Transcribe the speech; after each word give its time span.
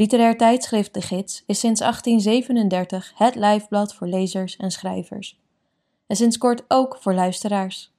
Literair 0.00 0.36
tijdschrift 0.36 0.94
De 0.94 1.00
Gids 1.00 1.42
is 1.46 1.58
sinds 1.58 1.80
1837 1.80 3.12
het 3.14 3.34
lijfblad 3.34 3.94
voor 3.94 4.06
lezers 4.06 4.56
en 4.56 4.70
schrijvers. 4.70 5.40
En 6.06 6.16
sinds 6.16 6.38
kort 6.38 6.64
ook 6.68 6.96
voor 7.00 7.14
luisteraars. 7.14 7.92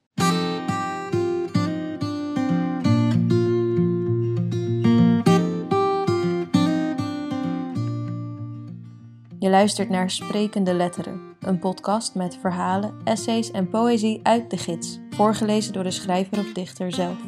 Je 9.38 9.50
luistert 9.50 9.88
naar 9.88 10.10
Sprekende 10.10 10.74
Letteren, 10.74 11.36
een 11.40 11.58
podcast 11.58 12.14
met 12.14 12.36
verhalen, 12.36 12.94
essays 13.04 13.50
en 13.50 13.68
poëzie 13.68 14.20
uit 14.22 14.50
de 14.50 14.56
gids, 14.56 14.98
voorgelezen 15.10 15.72
door 15.72 15.84
de 15.84 15.90
schrijver 15.90 16.38
of 16.38 16.52
dichter 16.52 16.92
zelf. 16.92 17.18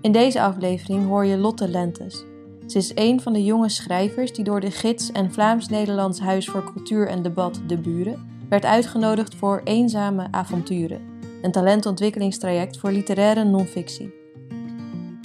In 0.00 0.12
deze 0.12 0.40
aflevering 0.40 1.06
hoor 1.06 1.24
je 1.24 1.36
Lotte 1.36 1.68
Lentes. 1.68 2.24
Ze 2.68 2.78
is 2.78 2.92
een 2.94 3.20
van 3.20 3.32
de 3.32 3.44
jonge 3.44 3.68
schrijvers 3.68 4.32
die 4.32 4.44
door 4.44 4.60
de 4.60 4.70
gids 4.70 5.12
en 5.12 5.32
Vlaams-Nederlands 5.32 6.20
Huis 6.20 6.46
voor 6.46 6.72
Cultuur 6.72 7.08
en 7.08 7.22
Debat 7.22 7.60
De 7.66 7.78
Buren 7.78 8.46
werd 8.48 8.64
uitgenodigd 8.64 9.34
voor 9.34 9.60
Eenzame 9.64 10.28
Avonturen, 10.30 11.00
een 11.42 11.52
talentontwikkelingstraject 11.52 12.78
voor 12.78 12.90
literaire 12.90 13.44
non-fictie. 13.44 14.14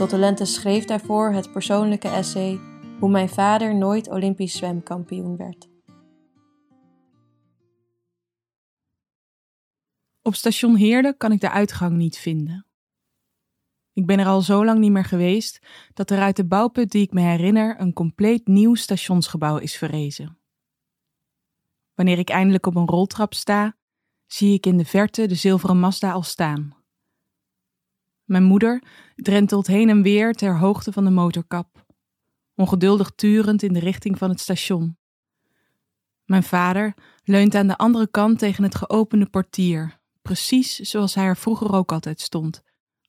Lentes 0.09 0.53
schreef 0.53 0.85
daarvoor 0.85 1.31
het 1.31 1.52
persoonlijke 1.52 2.07
essay 2.07 2.59
hoe 2.99 3.09
mijn 3.09 3.29
vader 3.29 3.75
nooit 3.75 4.09
Olympisch 4.09 4.57
zwemkampioen 4.57 5.38
werd. 5.38 5.67
Op 10.21 10.35
station 10.35 10.75
Heerde 10.75 11.16
kan 11.17 11.31
ik 11.31 11.41
de 11.41 11.49
uitgang 11.49 11.95
niet 11.95 12.17
vinden. 12.17 12.66
Ik 13.93 14.05
ben 14.05 14.20
er 14.20 14.25
al 14.25 14.41
zo 14.41 14.65
lang 14.65 14.79
niet 14.79 14.91
meer 14.91 15.05
geweest 15.05 15.59
dat 15.93 16.09
er 16.09 16.20
uit 16.20 16.35
de 16.35 16.45
bouwput 16.45 16.91
die 16.91 17.02
ik 17.02 17.11
me 17.11 17.21
herinner 17.21 17.79
een 17.79 17.93
compleet 17.93 18.47
nieuw 18.47 18.75
stationsgebouw 18.75 19.57
is 19.57 19.77
verrezen. 19.77 20.38
Wanneer 21.94 22.19
ik 22.19 22.30
eindelijk 22.30 22.66
op 22.66 22.75
een 22.75 22.88
roltrap 22.88 23.33
sta, 23.33 23.77
zie 24.25 24.53
ik 24.53 24.66
in 24.66 24.77
de 24.77 24.86
verte 24.86 25.25
de 25.25 25.36
zilveren 25.36 25.80
Mazda 25.80 26.11
al 26.11 26.23
staan. 26.23 26.75
Mijn 28.23 28.44
moeder 28.44 28.83
drentelt 29.16 29.67
heen 29.67 29.89
en 29.89 30.02
weer 30.02 30.33
ter 30.33 30.58
hoogte 30.58 30.91
van 30.91 31.03
de 31.03 31.09
motorkap 31.09 31.83
ongeduldig 32.55 33.11
turend 33.16 33.64
in 33.64 33.73
de 33.73 33.80
richting 33.80 34.17
van 34.17 34.30
het 34.30 34.39
station. 34.39 34.97
Mijn 36.25 36.44
vader 36.44 36.94
leunt 37.23 37.55
aan 37.55 37.67
de 37.67 37.77
andere 37.77 38.08
kant 38.08 38.39
tegen 38.39 38.64
het 38.64 38.75
geopende 38.75 39.25
portier, 39.25 39.99
precies 40.21 40.75
zoals 40.75 41.16
hij 41.16 41.25
er 41.25 41.38
vroeger 41.38 41.73
ook 41.73 41.91
altijd 41.91 42.21
stond, 42.21 42.64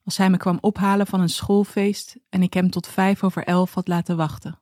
als 0.05 0.17
hij 0.17 0.29
me 0.29 0.37
kwam 0.37 0.57
ophalen 0.61 1.07
van 1.07 1.21
een 1.21 1.29
schoolfeest 1.29 2.15
en 2.29 2.41
ik 2.41 2.53
hem 2.53 2.69
tot 2.69 2.87
vijf 2.87 3.23
over 3.23 3.43
elf 3.43 3.73
had 3.73 3.87
laten 3.87 4.17
wachten. 4.17 4.59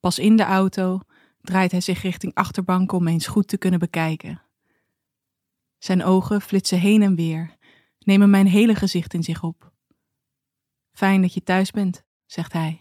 Pas 0.00 0.18
in 0.18 0.36
de 0.36 0.42
auto 0.42 1.00
draait 1.40 1.70
hij 1.70 1.80
zich 1.80 2.02
richting 2.02 2.34
achterbank 2.34 2.92
om 2.92 3.08
eens 3.08 3.26
goed 3.26 3.48
te 3.48 3.56
kunnen 3.56 3.78
bekijken. 3.78 4.42
Zijn 5.78 6.04
ogen 6.04 6.40
flitsen 6.40 6.78
heen 6.78 7.02
en 7.02 7.14
weer, 7.14 7.56
nemen 7.98 8.30
mijn 8.30 8.46
hele 8.46 8.74
gezicht 8.74 9.14
in 9.14 9.22
zich 9.22 9.42
op. 9.42 9.72
Fijn 10.92 11.20
dat 11.20 11.34
je 11.34 11.42
thuis 11.42 11.70
bent, 11.70 12.04
zegt 12.26 12.52
hij. 12.52 12.80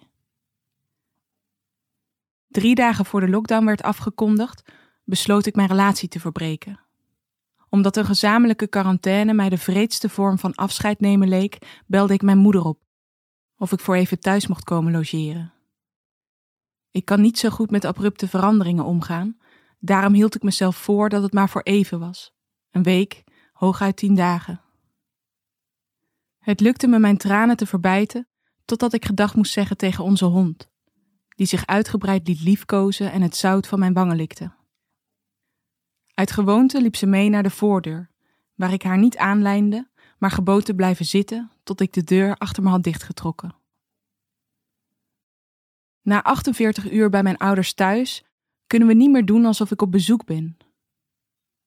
Drie 2.48 2.76
dagen 2.76 3.06
voor 3.06 3.20
de 3.20 3.30
lockdown 3.30 3.66
werd 3.66 3.84
afgekondigd, 3.84 4.72
besloot 5.04 5.46
ik 5.46 5.56
mijn 5.56 5.68
relatie 5.68 6.10
te 6.10 6.20
verbreken. 6.20 6.85
Omdat 7.76 7.98
een 7.98 8.06
gezamenlijke 8.06 8.68
quarantaine 8.68 9.34
mij 9.34 9.50
de 9.50 9.58
vreedste 9.58 10.10
vorm 10.10 10.40
van 10.40 10.56
afscheid 10.56 11.00
nemen 11.00 11.28
leek, 11.28 11.82
belde 11.88 12.14
ik 12.14 12.22
mijn 12.22 12.38
moeder 12.38 12.64
op 12.64 12.80
of 13.58 13.72
ik 13.72 13.80
voor 13.80 13.96
even 13.96 14.20
thuis 14.20 14.48
mocht 14.48 14.64
komen 14.64 14.92
logeren. 14.92 15.54
Ik 16.92 17.06
kan 17.06 17.22
niet 17.22 17.40
zo 17.40 17.50
goed 17.50 17.72
met 17.72 17.86
abrupte 17.86 18.28
veranderingen 18.28 18.86
omgaan, 18.86 19.38
daarom 19.80 20.14
hield 20.14 20.36
ik 20.36 20.44
mezelf 20.44 20.76
voor 20.76 21.10
dat 21.10 21.24
het 21.24 21.34
maar 21.34 21.50
voor 21.50 21.62
even 21.62 22.00
was. 22.00 22.34
Een 22.72 22.84
week, 22.84 23.24
hooguit 23.54 23.96
tien 23.96 24.16
dagen. 24.16 24.62
Het 26.38 26.60
lukte 26.60 26.88
me 26.88 27.00
mijn 27.00 27.18
tranen 27.18 27.58
te 27.58 27.66
verbijten, 27.66 28.28
totdat 28.66 28.94
ik 28.94 29.06
gedag 29.06 29.36
moest 29.36 29.54
zeggen 29.54 29.78
tegen 29.78 30.04
onze 30.04 30.26
hond 30.26 30.70
die 31.36 31.48
zich 31.48 31.66
uitgebreid 31.66 32.28
liet 32.28 32.42
liefkozen 32.42 33.12
en 33.12 33.22
het 33.22 33.36
zout 33.36 33.68
van 33.68 33.80
mijn 33.80 33.94
wangen 33.94 34.16
likte. 34.16 34.55
Uit 36.16 36.32
gewoonte 36.32 36.82
liep 36.82 36.96
ze 36.96 37.06
mee 37.06 37.30
naar 37.30 37.44
de 37.44 37.50
voordeur, 37.50 38.10
waar 38.54 38.74
ik 38.74 38.82
haar 38.82 38.98
niet 38.98 39.18
aanlijnde, 39.18 39.90
maar 40.18 40.32
gebood 40.32 40.66
te 40.66 40.76
blijven 40.76 41.06
zitten 41.06 41.52
tot 41.64 41.82
ik 41.82 41.94
de 41.94 42.04
deur 42.04 42.36
achter 42.36 42.64
me 42.64 42.70
had 42.70 42.84
dichtgetrokken. 42.84 43.56
Na 46.02 46.24
48 46.24 46.92
uur 46.92 47.10
bij 47.10 47.24
mijn 47.24 47.38
ouders 47.38 47.74
thuis 47.74 48.24
kunnen 48.68 48.88
we 48.88 48.94
niet 48.94 49.12
meer 49.12 49.26
doen 49.26 49.46
alsof 49.46 49.72
ik 49.72 49.82
op 49.82 49.92
bezoek 49.92 50.26
ben. 50.26 50.58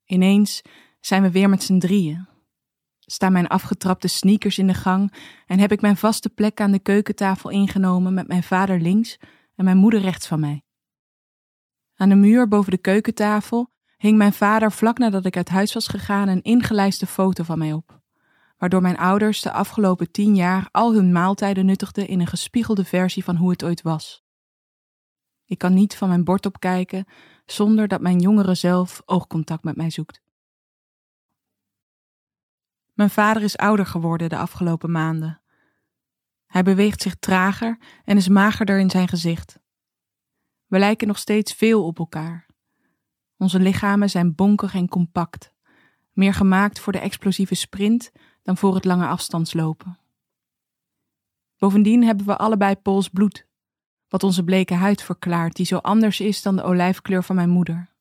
Ineens 0.05 0.63
zijn 1.01 1.23
we 1.23 1.31
weer 1.31 1.49
met 1.49 1.63
z'n 1.63 1.79
drieën. 1.79 2.27
Staan 2.99 3.33
mijn 3.33 3.47
afgetrapte 3.47 4.09
sneakers 4.09 4.59
in 4.59 4.67
de 4.67 4.75
gang 4.75 5.15
en 5.47 5.59
heb 5.59 5.73
ik 5.73 5.81
mijn 5.81 5.97
vaste 5.97 6.29
plek 6.29 6.61
aan 6.61 6.71
de 6.71 6.79
keukentafel 6.79 7.51
ingenomen 7.51 8.15
met 8.15 8.29
mijn 8.29 8.43
vader 8.43 8.81
links 8.81 9.19
en 9.55 9.65
mijn 9.65 9.77
moeder 9.77 10.01
rechts 10.01 10.27
van 10.27 10.41
mij. 10.41 10.63
Aan 11.95 12.09
de 12.09 12.15
muur 12.15 12.49
boven 12.49 12.71
de 12.71 12.79
keukentafel 12.79 13.71
hing 13.99 14.17
mijn 14.17 14.33
vader 14.33 14.73
vlak 14.73 14.99
nadat 14.99 15.25
ik 15.25 15.37
uit 15.37 15.49
huis 15.49 15.75
was 15.75 15.89
gegaan 15.89 16.29
een 16.29 16.43
ingelijste 16.43 17.07
foto 17.07 17.45
van 17.45 17.59
mij 17.59 17.73
op, 17.73 18.01
waardoor 18.59 18.81
mijn 18.81 18.99
ouders 18.99 19.41
de 19.41 19.53
afgelopen 19.53 20.11
tien 20.11 20.35
jaar 20.35 20.69
al 20.71 20.95
hun 20.95 21.13
maaltijden 21.13 21.67
nuttigden 21.67 22.09
in 22.09 22.21
een 22.21 22.27
gespiegelde 22.27 22.85
versie 22.85 23.25
van 23.25 23.37
hoe 23.37 23.51
het 23.51 23.65
ooit 23.65 23.83
was. 23.83 24.25
Ik 25.45 25.59
kan 25.59 25.75
niet 25.75 25.97
van 25.97 26.09
mijn 26.09 26.25
bord 26.25 26.47
opkijken 26.47 27.07
zonder 27.47 27.89
dat 27.89 28.01
mijn 28.01 28.19
jongere 28.19 28.55
zelf 28.55 29.03
oogcontact 29.05 29.65
met 29.65 29.77
mij 29.77 29.91
zoekt. 29.91 30.23
Mijn 32.93 33.11
vader 33.11 33.43
is 33.43 33.57
ouder 33.57 33.87
geworden 33.87 34.29
de 34.29 34.37
afgelopen 34.37 34.91
maanden 34.91 35.41
hij 36.49 36.63
beweegt 36.63 37.03
zich 37.03 37.15
trager 37.15 37.79
en 38.05 38.17
is 38.17 38.29
magerder 38.29 38.79
in 38.79 38.91
zijn 38.91 39.09
gezicht. 39.09 39.59
We 40.67 40.79
lijken 40.79 41.07
nog 41.07 41.19
steeds 41.19 41.53
veel 41.53 41.87
op 41.87 41.99
elkaar. 41.99 42.47
Onze 43.39 43.61
lichamen 43.61 44.11
zijn 44.11 44.35
bonkig 44.35 44.75
en 44.75 44.89
compact, 44.89 45.53
meer 46.13 46.35
gemaakt 46.35 46.81
voor 46.81 46.93
de 46.93 46.99
explosieve 46.99 47.55
sprint 47.55 48.13
dan 48.43 48.57
voor 48.57 48.75
het 48.75 48.85
lange 48.85 49.07
afstandslopen. 49.07 49.99
Bovendien 51.59 52.05
hebben 52.05 52.27
we 52.27 52.37
allebei 52.37 52.77
Pools 52.77 53.09
bloed, 53.09 53.47
wat 54.09 54.23
onze 54.23 54.45
bleke 54.45 54.75
huid 54.75 55.03
verklaart, 55.03 55.57
die 55.57 55.67
zo 55.67 55.77
anders 55.77 56.21
is 56.21 56.43
dan 56.43 56.57
de 56.57 56.63
olijfkleur 56.63 57.25
van 57.25 57.37
mijn 57.37 57.51
moeder. 57.51 57.97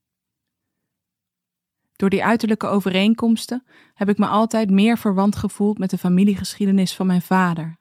Door 1.95 2.09
die 2.09 2.23
uiterlijke 2.23 2.67
overeenkomsten 2.67 3.65
heb 3.93 4.09
ik 4.09 4.17
me 4.17 4.27
altijd 4.27 4.69
meer 4.69 4.97
verwant 4.97 5.35
gevoeld 5.35 5.77
met 5.77 5.89
de 5.89 5.97
familiegeschiedenis 5.97 6.95
van 6.95 7.07
mijn 7.07 7.21
vader 7.21 7.77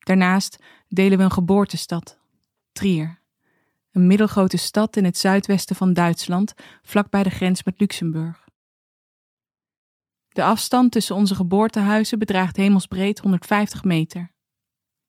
Daarnaast 0.00 0.62
delen 0.88 1.18
we 1.18 1.24
een 1.24 1.32
geboortestad, 1.32 2.18
Trier, 2.72 3.19
een 3.92 4.06
middelgrote 4.06 4.56
stad 4.56 4.96
in 4.96 5.04
het 5.04 5.18
zuidwesten 5.18 5.76
van 5.76 5.92
Duitsland, 5.92 6.54
vlakbij 6.82 7.22
de 7.22 7.30
grens 7.30 7.62
met 7.64 7.80
Luxemburg. 7.80 8.48
De 10.28 10.42
afstand 10.42 10.92
tussen 10.92 11.14
onze 11.14 11.34
geboortehuizen 11.34 12.18
bedraagt 12.18 12.56
hemelsbreed 12.56 13.18
150 13.18 13.84
meter. 13.84 14.32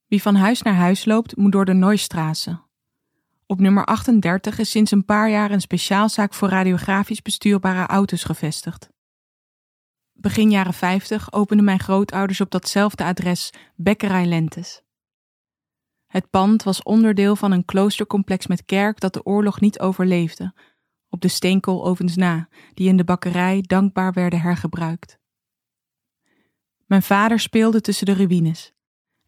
Wie 0.08 0.22
van 0.22 0.36
huis 0.36 0.62
naar 0.62 0.76
huis 0.76 1.06
loopt, 1.06 1.36
moet 1.36 1.52
door 1.52 1.66
de 1.66 1.74
Neustraße. 1.74 2.60
Op 3.46 3.60
nummer 3.60 3.86
38 3.86 4.60
is 4.60 4.70
sinds 4.70 4.92
een 4.92 5.06
paar 5.06 5.30
jaar 5.30 5.52
een 5.52 5.62
speciaalzaak 5.62 6.34
voor 6.34 6.50
radiografisch 6.50 7.22
bestuurbare 7.22 7.86
auto's 7.86 8.24
gevestigd. 8.24 8.90
Begin 10.14 10.50
jaren 10.52 10.74
50 10.74 11.34
openden 11.34 11.66
mijn 11.66 11.80
grootouders 11.80 12.42
op 12.42 12.52
datzelfde 12.52 13.04
adres 13.04 13.50
Bekkerij 13.76 14.26
Lentes. 14.26 14.82
Het 16.12 16.30
pand 16.30 16.64
was 16.64 16.84
onderdeel 16.84 17.36
van 17.36 17.52
een 17.52 17.66
kloostercomplex 17.66 18.48
met 18.48 18.66
kerk 18.66 19.00
dat 19.00 19.14
de 19.14 19.26
oorlog 19.26 19.60
niet 19.60 19.80
overleefde, 19.80 20.54
op 21.10 21.22
de 21.22 21.28
steenkoolovens 21.28 22.16
na, 22.16 22.48
die 22.74 22.88
in 22.88 22.98
de 22.98 23.04
bakkerij 23.04 23.62
dankbaar 23.62 24.14
werden 24.14 24.42
hergebruikt. 24.42 25.20
Mijn 26.86 27.02
vader 27.02 27.40
speelde 27.40 27.82
tussen 27.82 28.06
de 28.06 28.14
ruïnes. 28.14 28.74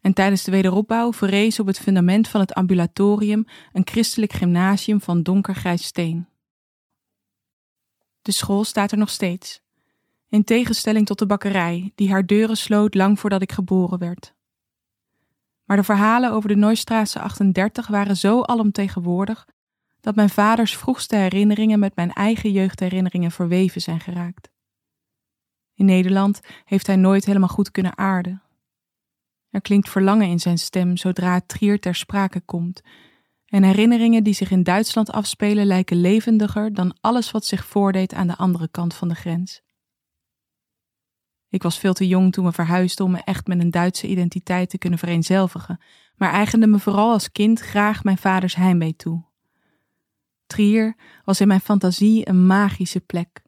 En 0.00 0.12
tijdens 0.12 0.44
de 0.44 0.50
wederopbouw 0.50 1.12
verrees 1.12 1.60
op 1.60 1.66
het 1.66 1.78
fundament 1.78 2.28
van 2.28 2.40
het 2.40 2.54
ambulatorium 2.54 3.44
een 3.72 3.86
christelijk 3.86 4.32
gymnasium 4.32 5.00
van 5.00 5.22
donkergrijs 5.22 5.84
steen. 5.84 6.28
De 8.22 8.32
school 8.32 8.64
staat 8.64 8.92
er 8.92 8.98
nog 8.98 9.10
steeds, 9.10 9.62
in 10.28 10.44
tegenstelling 10.44 11.06
tot 11.06 11.18
de 11.18 11.26
bakkerij, 11.26 11.92
die 11.94 12.10
haar 12.10 12.26
deuren 12.26 12.56
sloot 12.56 12.94
lang 12.94 13.20
voordat 13.20 13.42
ik 13.42 13.52
geboren 13.52 13.98
werd. 13.98 14.34
Maar 15.64 15.76
de 15.76 15.82
verhalen 15.82 16.32
over 16.32 16.48
de 16.48 16.56
Neustraße 16.56 17.20
38 17.20 17.86
waren 17.86 18.16
zo 18.16 18.42
alomtegenwoordig 18.42 19.46
dat 20.00 20.14
mijn 20.14 20.30
vaders 20.30 20.76
vroegste 20.76 21.16
herinneringen 21.16 21.78
met 21.78 21.96
mijn 21.96 22.12
eigen 22.12 22.52
jeugdherinneringen 22.52 23.30
verweven 23.30 23.80
zijn 23.80 24.00
geraakt. 24.00 24.50
In 25.74 25.84
Nederland 25.84 26.40
heeft 26.64 26.86
hij 26.86 26.96
nooit 26.96 27.24
helemaal 27.24 27.48
goed 27.48 27.70
kunnen 27.70 27.98
aarden. 27.98 28.42
Er 29.50 29.60
klinkt 29.60 29.88
verlangen 29.88 30.28
in 30.28 30.40
zijn 30.40 30.58
stem 30.58 30.96
zodra 30.96 31.40
Trier 31.40 31.80
ter 31.80 31.94
sprake 31.94 32.40
komt. 32.40 32.80
En 33.46 33.62
herinneringen 33.62 34.24
die 34.24 34.34
zich 34.34 34.50
in 34.50 34.62
Duitsland 34.62 35.10
afspelen 35.10 35.66
lijken 35.66 36.00
levendiger 36.00 36.74
dan 36.74 36.96
alles 37.00 37.30
wat 37.30 37.44
zich 37.44 37.66
voordeed 37.66 38.14
aan 38.14 38.26
de 38.26 38.36
andere 38.36 38.68
kant 38.68 38.94
van 38.94 39.08
de 39.08 39.14
grens. 39.14 39.63
Ik 41.54 41.62
was 41.62 41.78
veel 41.78 41.92
te 41.92 42.06
jong 42.06 42.32
toen 42.32 42.44
we 42.44 42.52
verhuisden 42.52 43.04
om 43.04 43.10
me 43.10 43.20
echt 43.24 43.46
met 43.46 43.60
een 43.60 43.70
Duitse 43.70 44.06
identiteit 44.06 44.70
te 44.70 44.78
kunnen 44.78 44.98
vereenzelvigen, 44.98 45.80
maar 46.16 46.32
eigende 46.32 46.66
me 46.66 46.78
vooral 46.78 47.12
als 47.12 47.32
kind 47.32 47.60
graag 47.60 48.04
mijn 48.04 48.18
vaders 48.18 48.54
heimwee 48.54 48.96
toe. 48.96 49.24
Trier 50.46 50.96
was 51.24 51.40
in 51.40 51.48
mijn 51.48 51.60
fantasie 51.60 52.28
een 52.28 52.46
magische 52.46 53.00
plek. 53.00 53.42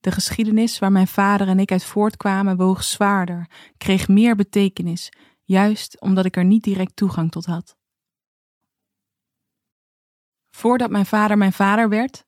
De 0.00 0.10
geschiedenis 0.10 0.78
waar 0.78 0.92
mijn 0.92 1.06
vader 1.06 1.48
en 1.48 1.58
ik 1.58 1.72
uit 1.72 1.84
voortkwamen 1.84 2.56
woog 2.56 2.84
zwaarder, 2.84 3.50
kreeg 3.76 4.08
meer 4.08 4.36
betekenis, 4.36 5.12
juist 5.44 6.00
omdat 6.00 6.24
ik 6.24 6.36
er 6.36 6.44
niet 6.44 6.64
direct 6.64 6.96
toegang 6.96 7.30
tot 7.30 7.44
had. 7.44 7.76
Voordat 10.50 10.90
mijn 10.90 11.06
vader 11.06 11.38
mijn 11.38 11.52
vader 11.52 11.88
werd, 11.88 12.26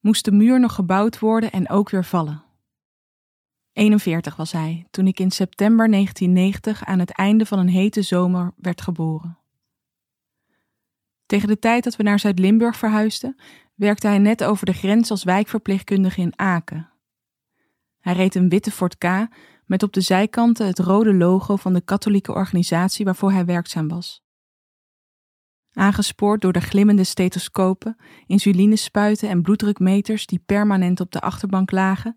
moest 0.00 0.24
de 0.24 0.32
muur 0.32 0.60
nog 0.60 0.74
gebouwd 0.74 1.18
worden 1.18 1.52
en 1.52 1.68
ook 1.68 1.90
weer 1.90 2.04
vallen. 2.04 2.46
41 3.78 4.36
was 4.36 4.52
hij 4.52 4.86
toen 4.90 5.06
ik 5.06 5.20
in 5.20 5.30
september 5.30 5.90
1990 5.90 6.84
aan 6.84 6.98
het 6.98 7.10
einde 7.10 7.46
van 7.46 7.58
een 7.58 7.68
hete 7.68 8.02
zomer 8.02 8.52
werd 8.56 8.80
geboren. 8.80 9.38
Tegen 11.26 11.48
de 11.48 11.58
tijd 11.58 11.84
dat 11.84 11.96
we 11.96 12.02
naar 12.02 12.18
Zuid-Limburg 12.18 12.76
verhuisden, 12.76 13.36
werkte 13.74 14.06
hij 14.06 14.18
net 14.18 14.44
over 14.44 14.66
de 14.66 14.72
grens 14.72 15.10
als 15.10 15.24
wijkverpleegkundige 15.24 16.20
in 16.20 16.38
Aken. 16.38 16.90
Hij 18.00 18.12
reed 18.12 18.34
een 18.34 18.48
witte 18.48 18.70
Ford 18.70 18.98
K 18.98 19.04
met 19.64 19.82
op 19.82 19.92
de 19.92 20.00
zijkanten 20.00 20.66
het 20.66 20.78
rode 20.78 21.14
logo 21.14 21.56
van 21.56 21.72
de 21.72 21.80
katholieke 21.80 22.32
organisatie 22.32 23.04
waarvoor 23.04 23.32
hij 23.32 23.44
werkzaam 23.44 23.88
was. 23.88 24.22
Aangespoord 25.72 26.40
door 26.40 26.52
de 26.52 26.60
glimmende 26.60 27.04
stethoscopen, 27.04 27.96
insulinespuiten 28.26 29.28
en 29.28 29.42
bloeddrukmeters 29.42 30.26
die 30.26 30.42
permanent 30.46 31.00
op 31.00 31.12
de 31.12 31.20
achterbank 31.20 31.70
lagen, 31.70 32.16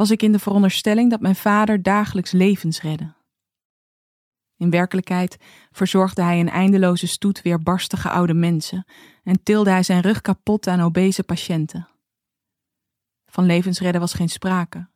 was 0.00 0.10
ik 0.10 0.22
in 0.22 0.32
de 0.32 0.38
veronderstelling 0.38 1.10
dat 1.10 1.20
mijn 1.20 1.36
vader 1.36 1.82
dagelijks 1.82 2.32
levens 2.32 2.80
redde. 2.80 3.14
In 4.56 4.70
werkelijkheid 4.70 5.36
verzorgde 5.70 6.22
hij 6.22 6.40
een 6.40 6.48
eindeloze 6.48 7.06
stoet 7.06 7.42
weerbarstige 7.42 8.10
oude 8.10 8.34
mensen 8.34 8.84
en 9.24 9.42
tilde 9.42 9.70
hij 9.70 9.82
zijn 9.82 10.00
rug 10.00 10.20
kapot 10.20 10.66
aan 10.66 10.80
obese 10.80 11.22
patiënten. 11.22 11.88
Van 13.26 13.44
levensredden 13.44 14.00
was 14.00 14.14
geen 14.14 14.28
sprake. 14.28 14.88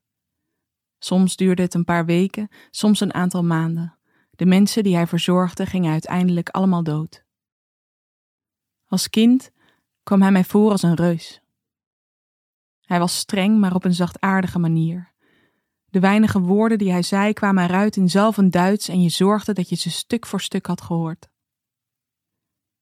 Soms 0.98 1.36
duurde 1.36 1.62
het 1.62 1.74
een 1.74 1.84
paar 1.84 2.04
weken, 2.04 2.48
soms 2.70 3.00
een 3.00 3.14
aantal 3.14 3.44
maanden. 3.44 3.98
De 4.30 4.46
mensen 4.46 4.82
die 4.82 4.94
hij 4.94 5.06
verzorgde 5.06 5.66
gingen 5.66 5.92
uiteindelijk 5.92 6.48
allemaal 6.48 6.82
dood. 6.82 7.24
Als 8.84 9.10
kind 9.10 9.50
kwam 10.02 10.22
hij 10.22 10.32
mij 10.32 10.44
voor 10.44 10.70
als 10.70 10.82
een 10.82 10.94
reus. 10.94 11.43
Hij 12.84 12.98
was 12.98 13.16
streng, 13.16 13.58
maar 13.58 13.74
op 13.74 13.84
een 13.84 13.94
zachtaardige 13.94 14.58
manier. 14.58 15.12
De 15.86 16.00
weinige 16.00 16.40
woorden 16.40 16.78
die 16.78 16.90
hij 16.90 17.02
zei 17.02 17.32
kwamen 17.32 17.64
eruit 17.64 17.96
in 17.96 18.10
zalvend 18.10 18.52
Duits 18.52 18.88
en 18.88 19.02
je 19.02 19.08
zorgde 19.08 19.52
dat 19.52 19.68
je 19.68 19.76
ze 19.76 19.90
stuk 19.90 20.26
voor 20.26 20.40
stuk 20.40 20.66
had 20.66 20.80
gehoord. 20.80 21.28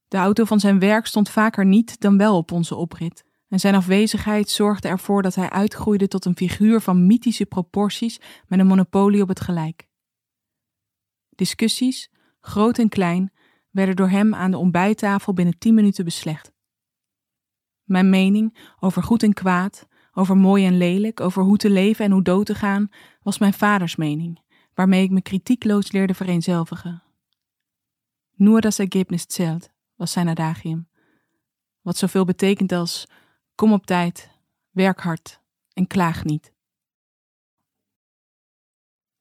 De 0.08 0.16
auto 0.16 0.44
van 0.44 0.60
zijn 0.60 0.78
werk 0.78 1.06
stond 1.06 1.30
vaker 1.30 1.66
niet 1.66 2.00
dan 2.00 2.18
wel 2.18 2.36
op 2.36 2.52
onze 2.52 2.74
oprit, 2.74 3.24
en 3.48 3.60
zijn 3.60 3.74
afwezigheid 3.74 4.50
zorgde 4.50 4.88
ervoor 4.88 5.22
dat 5.22 5.34
hij 5.34 5.50
uitgroeide 5.50 6.08
tot 6.08 6.24
een 6.24 6.36
figuur 6.36 6.80
van 6.80 7.06
mythische 7.06 7.46
proporties 7.46 8.20
met 8.46 8.58
een 8.58 8.66
monopolie 8.66 9.22
op 9.22 9.28
het 9.28 9.40
gelijk. 9.40 9.88
Discussies, 11.28 12.10
groot 12.40 12.78
en 12.78 12.88
klein, 12.88 13.32
werden 13.70 13.96
door 13.96 14.08
hem 14.08 14.34
aan 14.34 14.50
de 14.50 14.58
ontbijttafel 14.58 15.32
binnen 15.32 15.58
tien 15.58 15.74
minuten 15.74 16.04
beslecht. 16.04 16.52
Mijn 17.82 18.10
mening 18.10 18.74
over 18.80 19.02
goed 19.02 19.22
en 19.22 19.32
kwaad, 19.32 19.86
over 20.12 20.36
mooi 20.36 20.66
en 20.66 20.76
lelijk, 20.76 21.20
over 21.20 21.42
hoe 21.42 21.56
te 21.56 21.70
leven 21.70 22.04
en 22.04 22.10
hoe 22.10 22.22
dood 22.22 22.46
te 22.46 22.54
gaan, 22.54 22.90
was 23.22 23.38
mijn 23.38 23.52
vaders 23.52 23.96
mening, 23.96 24.40
waarmee 24.74 25.02
ik 25.02 25.10
me 25.10 25.22
kritiekloos 25.22 25.92
leerde 25.92 26.14
vereenzelvigen. 26.14 27.02
Nur 28.34 28.60
das 28.60 28.78
Ergebnis 28.78 29.24
zählt, 29.26 29.70
was 29.96 30.12
zijn 30.12 30.28
adagium. 30.28 30.88
Wat 31.80 31.96
zoveel 31.96 32.24
betekent 32.24 32.72
als 32.72 33.06
kom 33.54 33.72
op 33.72 33.86
tijd, 33.86 34.30
werk 34.70 35.00
hard 35.00 35.40
en 35.72 35.86
klaag 35.86 36.24
niet. 36.24 36.52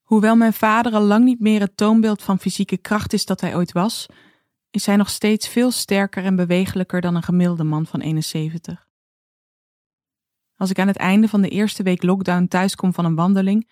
Hoewel 0.01 0.35
mijn 0.35 0.53
vader 0.53 0.93
al 0.93 1.01
lang 1.01 1.25
niet 1.25 1.39
meer 1.39 1.59
het 1.59 1.77
toonbeeld 1.77 2.21
van 2.23 2.39
fysieke 2.39 2.77
kracht 2.77 3.13
is 3.13 3.25
dat 3.25 3.41
hij 3.41 3.55
ooit 3.55 3.71
was, 3.71 4.05
is 4.69 4.85
hij 4.85 4.95
nog 4.95 5.09
steeds 5.09 5.47
veel 5.47 5.71
sterker 5.71 6.23
en 6.23 6.35
bewegelijker 6.35 7.01
dan 7.01 7.15
een 7.15 7.23
gemiddelde 7.23 7.63
man 7.63 7.85
van 7.85 7.99
71. 7.99 8.90
Als 10.61 10.69
ik 10.69 10.79
aan 10.79 10.87
het 10.87 10.97
einde 10.97 11.27
van 11.27 11.41
de 11.41 11.49
eerste 11.49 11.83
week 11.83 12.03
lockdown 12.03 12.47
thuiskom 12.47 12.93
van 12.93 13.05
een 13.05 13.15
wandeling, 13.15 13.69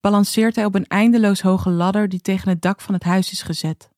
balanceert 0.00 0.56
hij 0.56 0.64
op 0.64 0.74
een 0.74 0.86
eindeloos 0.86 1.40
hoge 1.40 1.70
ladder 1.70 2.08
die 2.08 2.20
tegen 2.20 2.48
het 2.48 2.62
dak 2.62 2.80
van 2.80 2.94
het 2.94 3.04
huis 3.04 3.32
is 3.32 3.42
gezet. 3.42 3.90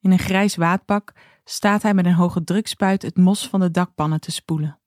In 0.00 0.10
een 0.10 0.18
grijs 0.18 0.56
waadpak 0.56 1.12
staat 1.44 1.82
hij 1.82 1.94
met 1.94 2.06
een 2.06 2.14
hoge 2.14 2.44
drukspuit 2.44 3.02
het 3.02 3.16
mos 3.16 3.48
van 3.48 3.60
de 3.60 3.70
dakpannen 3.70 4.20
te 4.20 4.30
spoelen. 4.30 4.80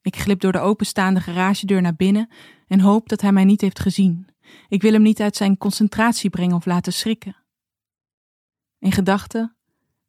Ik 0.00 0.16
glip 0.16 0.40
door 0.40 0.52
de 0.52 0.58
openstaande 0.58 1.20
garagedeur 1.20 1.82
naar 1.82 1.96
binnen 1.96 2.30
en 2.66 2.80
hoop 2.80 3.08
dat 3.08 3.20
hij 3.20 3.32
mij 3.32 3.44
niet 3.44 3.60
heeft 3.60 3.80
gezien. 3.80 4.28
Ik 4.68 4.82
wil 4.82 4.92
hem 4.92 5.02
niet 5.02 5.20
uit 5.20 5.36
zijn 5.36 5.58
concentratie 5.58 6.30
brengen 6.30 6.56
of 6.56 6.66
laten 6.66 6.92
schrikken. 6.92 7.36
In 8.78 8.92
gedachten 8.92 9.56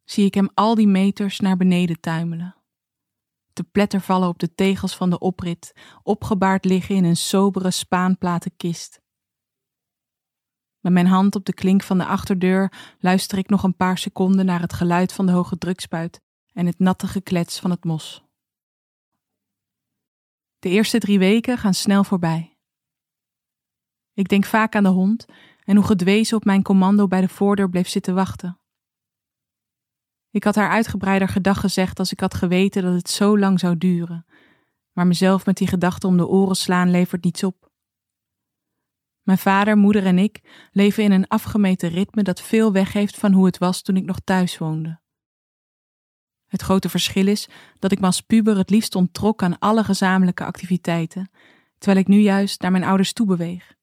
zie 0.04 0.24
ik 0.24 0.34
hem 0.34 0.50
al 0.54 0.74
die 0.74 0.88
meters 0.88 1.40
naar 1.40 1.56
beneden 1.56 2.00
tuimelen 2.00 2.59
te 3.52 3.64
pletter 3.64 4.00
vallen 4.00 4.28
op 4.28 4.38
de 4.38 4.54
tegels 4.54 4.96
van 4.96 5.10
de 5.10 5.18
oprit, 5.18 5.72
opgebaard 6.02 6.64
liggen 6.64 6.94
in 6.94 7.04
een 7.04 7.16
sobere 7.16 7.70
spaanplaten 7.70 8.56
kist. 8.56 9.00
Met 10.80 10.92
mijn 10.92 11.06
hand 11.06 11.34
op 11.34 11.44
de 11.44 11.52
klink 11.52 11.82
van 11.82 11.98
de 11.98 12.06
achterdeur 12.06 12.72
luister 12.98 13.38
ik 13.38 13.48
nog 13.48 13.62
een 13.62 13.76
paar 13.76 13.98
seconden 13.98 14.46
naar 14.46 14.60
het 14.60 14.72
geluid 14.72 15.12
van 15.12 15.26
de 15.26 15.32
hoge 15.32 15.58
drukspuit 15.58 16.20
en 16.52 16.66
het 16.66 16.78
natte 16.78 17.06
geklets 17.06 17.60
van 17.60 17.70
het 17.70 17.84
mos. 17.84 18.24
De 20.58 20.68
eerste 20.68 20.98
drie 20.98 21.18
weken 21.18 21.58
gaan 21.58 21.74
snel 21.74 22.04
voorbij. 22.04 22.58
Ik 24.12 24.28
denk 24.28 24.44
vaak 24.44 24.74
aan 24.74 24.82
de 24.82 24.88
hond 24.88 25.26
en 25.64 25.76
hoe 25.76 25.84
gedwezen 25.84 26.36
op 26.36 26.44
mijn 26.44 26.62
commando 26.62 27.06
bij 27.06 27.20
de 27.20 27.28
voordeur 27.28 27.70
bleef 27.70 27.88
zitten 27.88 28.14
wachten. 28.14 28.59
Ik 30.30 30.44
had 30.44 30.54
haar 30.54 30.70
uitgebreider 30.70 31.28
gedag 31.28 31.60
gezegd 31.60 31.98
als 31.98 32.12
ik 32.12 32.20
had 32.20 32.34
geweten 32.34 32.82
dat 32.82 32.94
het 32.94 33.10
zo 33.10 33.38
lang 33.38 33.60
zou 33.60 33.78
duren, 33.78 34.26
maar 34.92 35.06
mezelf 35.06 35.46
met 35.46 35.56
die 35.56 35.68
gedachte 35.68 36.06
om 36.06 36.16
de 36.16 36.26
oren 36.26 36.56
slaan 36.56 36.90
levert 36.90 37.24
niets 37.24 37.44
op. 37.44 37.70
Mijn 39.22 39.38
vader, 39.38 39.76
moeder 39.76 40.06
en 40.06 40.18
ik 40.18 40.68
leven 40.72 41.04
in 41.04 41.12
een 41.12 41.28
afgemeten 41.28 41.88
ritme 41.88 42.22
dat 42.22 42.40
veel 42.40 42.72
weggeeft 42.72 43.16
van 43.16 43.32
hoe 43.32 43.46
het 43.46 43.58
was 43.58 43.82
toen 43.82 43.96
ik 43.96 44.04
nog 44.04 44.20
thuis 44.24 44.58
woonde. 44.58 45.00
Het 46.46 46.62
grote 46.62 46.88
verschil 46.88 47.26
is 47.26 47.48
dat 47.78 47.92
ik 47.92 48.00
me 48.00 48.06
als 48.06 48.20
puber 48.20 48.56
het 48.56 48.70
liefst 48.70 48.94
onttrok 48.94 49.42
aan 49.42 49.58
alle 49.58 49.84
gezamenlijke 49.84 50.44
activiteiten, 50.44 51.30
terwijl 51.78 52.00
ik 52.00 52.08
nu 52.08 52.18
juist 52.18 52.60
naar 52.60 52.70
mijn 52.70 52.84
ouders 52.84 53.12
toe 53.12 53.26
beweeg. 53.26 53.74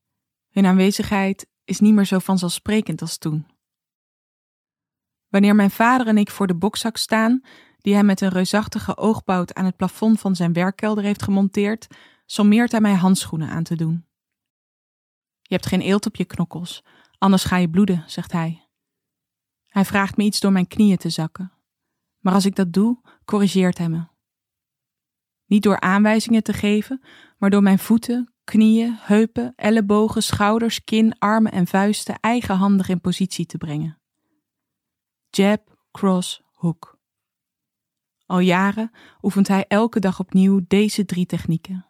Hun 0.49 0.65
aanwezigheid 0.65 1.47
is 1.63 1.79
niet 1.79 1.93
meer 1.93 2.05
zo 2.05 2.19
vanzelfsprekend 2.19 3.01
als 3.01 3.17
toen. 3.17 3.56
Wanneer 5.29 5.55
mijn 5.55 5.71
vader 5.71 6.07
en 6.07 6.17
ik 6.17 6.31
voor 6.31 6.47
de 6.47 6.55
bokzak 6.55 6.97
staan, 6.97 7.41
die 7.77 7.93
hij 7.93 8.03
met 8.03 8.21
een 8.21 8.29
reusachtige 8.29 8.97
oogbout 8.97 9.53
aan 9.53 9.65
het 9.65 9.75
plafond 9.75 10.19
van 10.19 10.35
zijn 10.35 10.53
werkkelder 10.53 11.03
heeft 11.03 11.23
gemonteerd, 11.23 11.87
sommeert 12.25 12.71
hij 12.71 12.81
mij 12.81 12.93
handschoenen 12.93 13.49
aan 13.49 13.63
te 13.63 13.75
doen. 13.75 14.05
Je 15.41 15.53
hebt 15.53 15.65
geen 15.65 15.81
eelt 15.81 16.05
op 16.05 16.15
je 16.15 16.25
knokkels, 16.25 16.83
anders 17.17 17.43
ga 17.43 17.57
je 17.57 17.69
bloeden, 17.69 18.03
zegt 18.05 18.31
hij. 18.31 18.67
Hij 19.67 19.85
vraagt 19.85 20.17
me 20.17 20.23
iets 20.23 20.39
door 20.39 20.51
mijn 20.51 20.67
knieën 20.67 20.97
te 20.97 21.09
zakken. 21.09 21.51
Maar 22.19 22.33
als 22.33 22.45
ik 22.45 22.55
dat 22.55 22.73
doe, 22.73 23.01
corrigeert 23.25 23.77
hij 23.77 23.89
me. 23.89 24.05
Niet 25.45 25.63
door 25.63 25.79
aanwijzingen 25.79 26.43
te 26.43 26.53
geven, 26.53 27.01
maar 27.37 27.49
door 27.49 27.63
mijn 27.63 27.79
voeten, 27.79 28.33
knieën, 28.43 28.97
heupen, 28.99 29.53
ellebogen, 29.55 30.23
schouders, 30.23 30.83
kin, 30.83 31.19
armen 31.19 31.51
en 31.51 31.67
vuisten 31.67 32.19
eigenhandig 32.19 32.89
in 32.89 33.01
positie 33.01 33.45
te 33.45 33.57
brengen 33.57 33.97
jab, 35.29 35.77
cross, 35.91 36.41
hook. 36.53 36.99
Al 38.25 38.39
jaren 38.39 38.91
oefent 39.21 39.47
hij 39.47 39.65
elke 39.67 39.99
dag 39.99 40.19
opnieuw 40.19 40.61
deze 40.67 41.05
drie 41.05 41.25
technieken. 41.25 41.85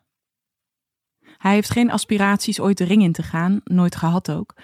Hij 1.37 1.53
heeft 1.53 1.69
geen 1.69 1.91
aspiraties 1.91 2.59
ooit 2.59 2.77
de 2.77 2.83
ring 2.83 3.01
in 3.01 3.11
te 3.11 3.23
gaan, 3.23 3.61
nooit 3.63 3.95
gehad 3.95 4.31
ook. 4.31 4.55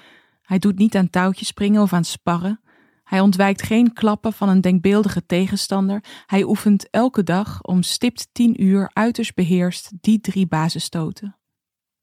Hij 0.41 0.59
doet 0.59 0.77
niet 0.77 0.95
aan 0.95 1.09
touwtjes 1.09 1.47
springen 1.47 1.81
of 1.81 1.93
aan 1.93 2.03
sparren. 2.03 2.61
Hij 3.03 3.19
ontwijkt 3.19 3.61
geen 3.61 3.93
klappen 3.93 4.33
van 4.33 4.49
een 4.49 4.61
denkbeeldige 4.61 5.25
tegenstander. 5.25 6.03
Hij 6.25 6.43
oefent 6.43 6.89
elke 6.89 7.23
dag 7.23 7.61
om 7.61 7.83
stipt 7.83 8.29
tien 8.31 8.63
uur 8.63 8.89
uiterst 8.93 9.35
beheerst 9.35 9.91
die 10.01 10.19
drie 10.19 10.47
basisstoten. 10.47 11.37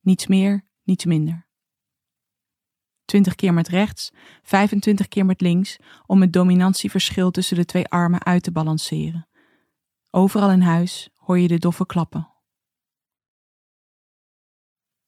Niets 0.00 0.26
meer, 0.26 0.66
niets 0.82 1.04
minder. 1.04 1.49
20 3.10 3.34
keer 3.34 3.54
met 3.54 3.68
rechts, 3.68 4.12
25 4.42 5.08
keer 5.08 5.26
met 5.26 5.40
links, 5.40 5.78
om 6.06 6.20
het 6.20 6.32
dominantieverschil 6.32 7.30
tussen 7.30 7.56
de 7.56 7.64
twee 7.64 7.86
armen 7.86 8.24
uit 8.24 8.42
te 8.42 8.52
balanceren. 8.52 9.28
Overal 10.10 10.50
in 10.50 10.60
huis 10.60 11.10
hoor 11.14 11.38
je 11.38 11.48
de 11.48 11.58
doffe 11.58 11.86
klappen. 11.86 12.28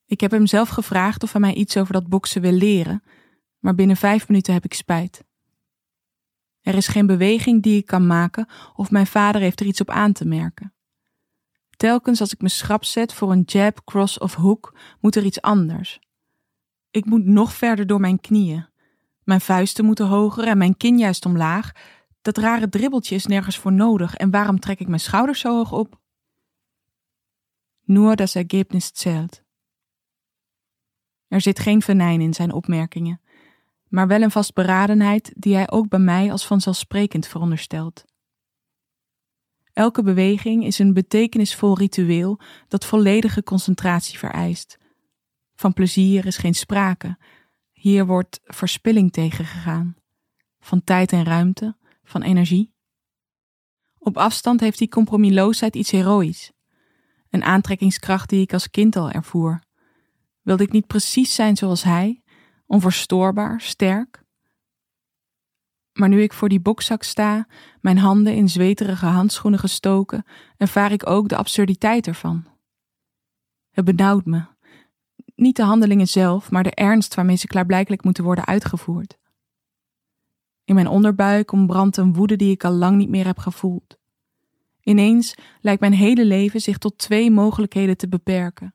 Ik 0.06 0.21
heb 0.21 0.30
hem 0.30 0.47
zelf 0.47 0.68
gevraagd 0.68 1.23
of 1.23 1.32
hij 1.32 1.40
mij 1.40 1.54
iets 1.54 1.76
over 1.76 1.92
dat 1.92 2.09
boksen 2.09 2.40
wil 2.40 2.52
leren, 2.52 3.02
maar 3.59 3.75
binnen 3.75 3.97
vijf 3.97 4.28
minuten 4.28 4.52
heb 4.52 4.64
ik 4.64 4.75
spijt. 4.75 5.25
Er 6.61 6.75
is 6.75 6.87
geen 6.87 7.06
beweging 7.06 7.62
die 7.62 7.76
ik 7.76 7.87
kan 7.87 8.06
maken 8.06 8.49
of 8.75 8.90
mijn 8.90 9.06
vader 9.06 9.40
heeft 9.40 9.61
er 9.61 9.66
iets 9.66 9.80
op 9.80 9.90
aan 9.90 10.12
te 10.12 10.26
merken. 10.26 10.75
Telkens 11.76 12.21
als 12.21 12.32
ik 12.32 12.40
me 12.40 12.49
schrap 12.49 12.85
zet 12.85 13.14
voor 13.14 13.32
een 13.32 13.42
jab, 13.47 13.85
cross 13.85 14.18
of 14.18 14.35
hook, 14.35 14.78
moet 15.00 15.16
er 15.16 15.25
iets 15.25 15.40
anders. 15.40 16.00
Ik 16.92 17.04
moet 17.04 17.25
nog 17.25 17.52
verder 17.52 17.87
door 17.87 18.00
mijn 18.00 18.20
knieën. 18.20 18.66
Mijn 19.25 19.40
vuisten 19.40 19.84
moeten 19.84 20.06
hoger 20.06 20.46
en 20.46 20.58
mijn 20.58 20.76
kin 20.76 20.99
juist 20.99 21.26
omlaag. 21.26 21.72
Dat 22.22 22.37
rare 22.37 22.68
dribbeltje 22.68 23.14
is 23.14 23.26
nergens 23.26 23.58
voor 23.58 23.72
nodig 23.72 24.14
en 24.14 24.30
waarom 24.30 24.61
trek 24.61 24.80
ik 24.80 24.88
mijn 24.88 25.00
schouders 25.00 25.40
zo 25.40 25.56
hoog 25.56 25.72
op? 25.72 26.00
Nur 27.84 28.16
das 28.16 28.34
Ergebnis 28.34 28.90
zählt. 28.92 29.42
Er 31.28 31.40
zit 31.40 31.58
geen 31.58 31.82
venijn 31.82 32.20
in 32.20 32.34
zijn 32.34 32.52
opmerkingen, 32.52 33.20
maar 33.88 34.06
wel 34.06 34.22
een 34.22 34.30
vastberadenheid 34.30 35.32
die 35.37 35.54
hij 35.54 35.70
ook 35.70 35.88
bij 35.88 35.99
mij 35.99 36.32
als 36.32 36.46
vanzelfsprekend 36.46 37.26
veronderstelt. 37.26 38.04
Elke 39.72 40.02
beweging 40.02 40.64
is 40.64 40.78
een 40.78 40.92
betekenisvol 40.92 41.78
ritueel 41.78 42.40
dat 42.68 42.84
volledige 42.84 43.42
concentratie 43.42 44.18
vereist. 44.18 44.78
Van 45.62 45.73
plezier 45.73 46.26
is 46.26 46.37
geen 46.37 46.54
sprake. 46.54 47.19
Hier 47.73 48.07
wordt 48.07 48.40
verspilling 48.45 49.12
tegengegaan. 49.12 49.97
Van 50.61 50.85
tijd 50.85 51.12
en 51.12 51.25
ruimte, 51.25 51.76
van 52.04 52.23
energie. 52.23 52.75
Op 53.99 54.16
afstand 54.16 54.61
heeft 54.61 54.78
die 54.78 54.88
compromisloosheid 54.88 55.76
iets 55.76 55.90
heroïs. 55.90 56.52
Een 57.31 57.42
aantrekkingskracht 57.42 58.28
die 58.28 58.40
ik 58.40 58.52
als 58.52 58.71
kind 58.71 58.97
al 58.97 59.11
ervoer. 59.11 59.62
Wilde 60.40 60.62
ik 60.62 60.73
niet 60.73 60.87
precies 60.87 61.35
zijn 61.35 61.57
zoals 61.57 61.83
hij, 61.83 62.23
onverstoorbaar, 62.66 63.61
sterk? 63.61 64.25
Maar 65.92 66.09
nu 66.09 66.23
ik 66.23 66.33
voor 66.33 66.49
die 66.49 66.61
bokzak 66.61 67.02
sta, 67.02 67.47
mijn 67.81 67.99
handen 67.99 68.35
in 68.35 68.49
zweterige 68.49 69.07
handschoenen 69.07 69.61
gestoken, 69.61 70.25
ervaar 70.57 70.92
ik 70.92 71.07
ook 71.07 71.28
de 71.28 71.37
absurditeit 71.37 72.07
ervan. 72.07 72.47
Het 73.71 73.85
benauwt 73.85 74.25
me. 74.25 74.51
Niet 75.42 75.56
de 75.56 75.62
handelingen 75.62 76.08
zelf, 76.08 76.50
maar 76.50 76.62
de 76.62 76.75
ernst 76.75 77.14
waarmee 77.14 77.37
ze 77.37 77.46
klaarblijkelijk 77.46 78.04
moeten 78.04 78.25
worden 78.25 78.46
uitgevoerd. 78.46 79.18
In 80.64 80.75
mijn 80.75 80.87
onderbuik 80.87 81.52
ontbrandt 81.52 81.96
een 81.96 82.12
woede 82.12 82.37
die 82.37 82.50
ik 82.50 82.64
al 82.64 82.72
lang 82.72 82.96
niet 82.96 83.08
meer 83.08 83.26
heb 83.26 83.38
gevoeld. 83.38 83.99
Ineens 84.82 85.34
lijkt 85.61 85.80
mijn 85.80 85.92
hele 85.92 86.25
leven 86.25 86.61
zich 86.61 86.78
tot 86.78 86.99
twee 86.99 87.30
mogelijkheden 87.30 87.96
te 87.96 88.08
beperken: 88.08 88.75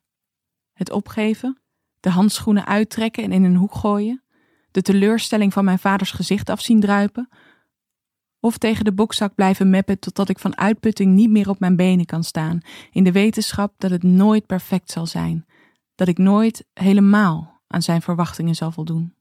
het 0.73 0.91
opgeven, 0.91 1.61
de 1.99 2.09
handschoenen 2.09 2.65
uittrekken 2.65 3.23
en 3.23 3.31
in 3.31 3.43
een 3.43 3.55
hoek 3.55 3.75
gooien, 3.75 4.23
de 4.71 4.81
teleurstelling 4.81 5.53
van 5.53 5.65
mijn 5.65 5.79
vaders 5.79 6.11
gezicht 6.11 6.49
afzien 6.49 6.79
druipen, 6.79 7.29
of 8.39 8.57
tegen 8.57 8.85
de 8.85 8.93
bokzak 8.93 9.35
blijven 9.35 9.69
meppen 9.69 9.99
totdat 9.99 10.29
ik 10.29 10.39
van 10.39 10.57
uitputting 10.57 11.13
niet 11.13 11.29
meer 11.29 11.49
op 11.49 11.59
mijn 11.59 11.75
benen 11.75 12.05
kan 12.05 12.23
staan, 12.23 12.61
in 12.91 13.03
de 13.03 13.11
wetenschap 13.11 13.73
dat 13.77 13.91
het 13.91 14.03
nooit 14.03 14.45
perfect 14.45 14.91
zal 14.91 15.05
zijn, 15.05 15.45
dat 15.97 16.07
ik 16.07 16.17
nooit 16.17 16.65
helemaal 16.73 17.61
aan 17.67 17.81
zijn 17.81 18.01
verwachtingen 18.01 18.55
zal 18.55 18.71
voldoen. 18.71 19.15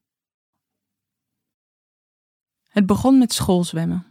Het 2.69 2.87
begon 2.87 3.19
met 3.19 3.33
schoolzwemmen. 3.33 4.07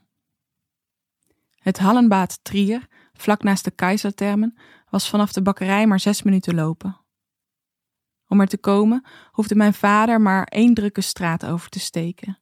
Het 1.59 1.79
Hallenbad 1.79 2.39
Trier, 2.43 2.87
vlak 3.13 3.43
naast 3.43 3.63
de 3.63 3.71
Keizertermen, 3.71 4.57
was 4.89 5.09
vanaf 5.09 5.31
de 5.31 5.41
bakkerij 5.41 5.87
maar 5.87 5.99
zes 5.99 6.23
minuten 6.23 6.55
lopen. 6.55 6.97
Om 8.27 8.41
er 8.41 8.47
te 8.47 8.57
komen 8.57 9.05
hoefde 9.31 9.55
mijn 9.55 9.73
vader 9.73 10.21
maar 10.21 10.43
één 10.43 10.73
drukke 10.73 11.01
straat 11.01 11.45
over 11.45 11.69
te 11.69 11.79
steken. 11.79 12.39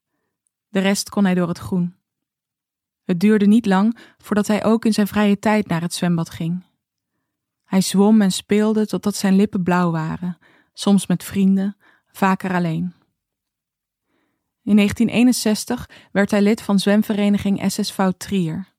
De 0.67 0.79
rest 0.79 1.09
kon 1.09 1.25
hij 1.25 1.33
door 1.33 1.47
het 1.47 1.57
groen. 1.57 1.95
Het 3.03 3.19
duurde 3.19 3.45
niet 3.45 3.65
lang 3.65 3.97
voordat 4.17 4.47
hij 4.47 4.63
ook 4.63 4.85
in 4.85 4.93
zijn 4.93 5.07
vrije 5.07 5.39
tijd 5.39 5.67
naar 5.67 5.81
het 5.81 5.93
zwembad 5.93 6.29
ging. 6.29 6.63
Hij 7.73 7.81
zwom 7.81 8.21
en 8.21 8.31
speelde 8.31 8.87
totdat 8.87 9.15
zijn 9.15 9.35
lippen 9.35 9.63
blauw 9.63 9.91
waren, 9.91 10.37
soms 10.73 11.07
met 11.07 11.23
vrienden, 11.23 11.77
vaker 12.11 12.53
alleen. 12.53 12.93
In 14.63 14.75
1961 14.75 15.89
werd 16.11 16.31
hij 16.31 16.41
lid 16.41 16.61
van 16.61 16.79
zwemvereniging 16.79 17.71
SSV 17.71 18.11
Trier. 18.17 18.73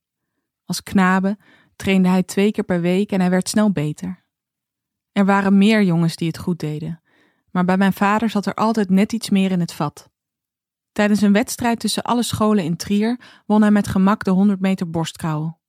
Als 0.64 0.82
knabe 0.82 1.38
trainde 1.76 2.08
hij 2.08 2.22
twee 2.22 2.50
keer 2.50 2.64
per 2.64 2.80
week 2.80 3.12
en 3.12 3.20
hij 3.20 3.30
werd 3.30 3.48
snel 3.48 3.72
beter. 3.72 4.24
Er 5.12 5.24
waren 5.24 5.58
meer 5.58 5.82
jongens 5.82 6.16
die 6.16 6.28
het 6.28 6.38
goed 6.38 6.58
deden, 6.58 7.02
maar 7.50 7.64
bij 7.64 7.76
mijn 7.76 7.92
vader 7.92 8.30
zat 8.30 8.46
er 8.46 8.54
altijd 8.54 8.90
net 8.90 9.12
iets 9.12 9.30
meer 9.30 9.50
in 9.50 9.60
het 9.60 9.72
vat. 9.72 10.10
Tijdens 10.92 11.20
een 11.20 11.32
wedstrijd 11.32 11.80
tussen 11.80 12.02
alle 12.02 12.22
scholen 12.22 12.64
in 12.64 12.76
Trier 12.76 13.42
won 13.46 13.62
hij 13.62 13.70
met 13.70 13.86
gemak 13.86 14.24
de 14.24 14.30
100 14.30 14.60
meter 14.60 14.90
borstkrauwel. 14.90 15.62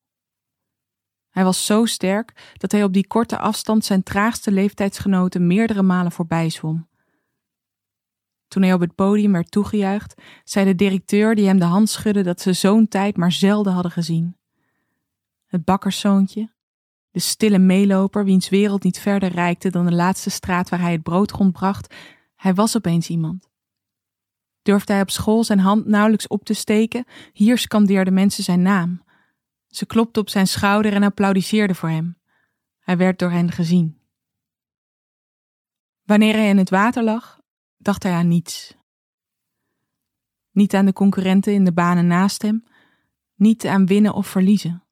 Hij 1.36 1.44
was 1.44 1.66
zo 1.66 1.86
sterk 1.86 2.54
dat 2.58 2.72
hij 2.72 2.84
op 2.84 2.94
die 2.94 3.08
korte 3.08 3.38
afstand 3.38 3.86
zijn 3.86 4.04
traagste 4.04 4.52
leeftijdsgenoten 4.52 5.48
meerdere 5.48 5.82
malen 5.82 6.12
voorbij 6.12 6.50
zwom. 6.50 6.88
Toen 8.48 8.64
hij 8.64 8.74
op 8.74 8.80
het 8.80 8.96
podium 8.96 9.32
werd 9.32 9.52
toegejuicht, 9.52 10.22
zei 10.44 10.66
de 10.66 10.76
directeur 10.76 11.36
die 11.36 11.48
hem 11.48 11.60
de 11.60 11.66
hand 11.66 11.90
schudde 11.90 12.22
dat 12.24 12.42
ze 12.42 12.54
zo'n 12.54 12.88
tijd 12.88 13.18
maar 13.18 13.32
zelden 13.32 13.74
hadden 13.74 13.92
gezien. 13.92 14.38
Het 15.46 15.66
bakkerszoontje, 15.66 16.50
de 17.12 17.20
stille 17.20 17.60
meeloper 17.60 18.26
wiens 18.26 18.50
wereld 18.50 18.84
niet 18.84 19.00
verder 19.00 19.32
reikte 19.32 19.70
dan 19.70 19.86
de 19.86 19.96
laatste 19.96 20.30
straat 20.30 20.70
waar 20.70 20.82
hij 20.82 20.92
het 20.92 21.04
brood 21.04 21.32
rondbracht, 21.32 21.94
hij 22.36 22.54
was 22.54 22.76
opeens 22.76 23.10
iemand. 23.10 23.50
Durfde 24.62 24.94
hij 24.94 25.02
op 25.02 25.10
school 25.12 25.44
zijn 25.44 25.60
hand 25.60 25.86
nauwelijks 25.86 26.28
op 26.28 26.44
te 26.44 26.54
steken, 26.54 27.06
hier 27.34 27.58
scandeerden 27.58 28.14
mensen 28.14 28.44
zijn 28.44 28.62
naam. 28.62 29.04
Ze 29.76 29.86
klopten 29.86 30.22
op 30.22 30.30
zijn 30.30 30.48
schouder 30.48 30.94
en 30.94 31.04
applaudisseerden 31.04 31.76
voor 31.76 31.90
hem. 31.90 32.18
Hij 32.80 32.98
werd 32.98 33.20
door 33.20 33.32
hen 33.32 33.52
gezien. 33.52 34.02
Wanneer 36.04 36.34
hij 36.34 36.50
in 36.50 36.58
het 36.58 36.70
water 36.70 37.04
lag, 37.04 37.40
dacht 37.78 38.04
hij 38.04 38.12
aan 38.12 38.28
niets. 38.28 38.78
Niet 40.52 40.74
aan 40.74 40.86
de 40.86 40.94
concurrenten 40.94 41.54
in 41.54 41.64
de 41.64 41.74
banen 41.74 42.08
naast 42.08 42.42
hem, 42.42 42.64
niet 43.36 43.66
aan 43.66 43.86
winnen 43.86 44.14
of 44.14 44.28
verliezen. 44.28 44.84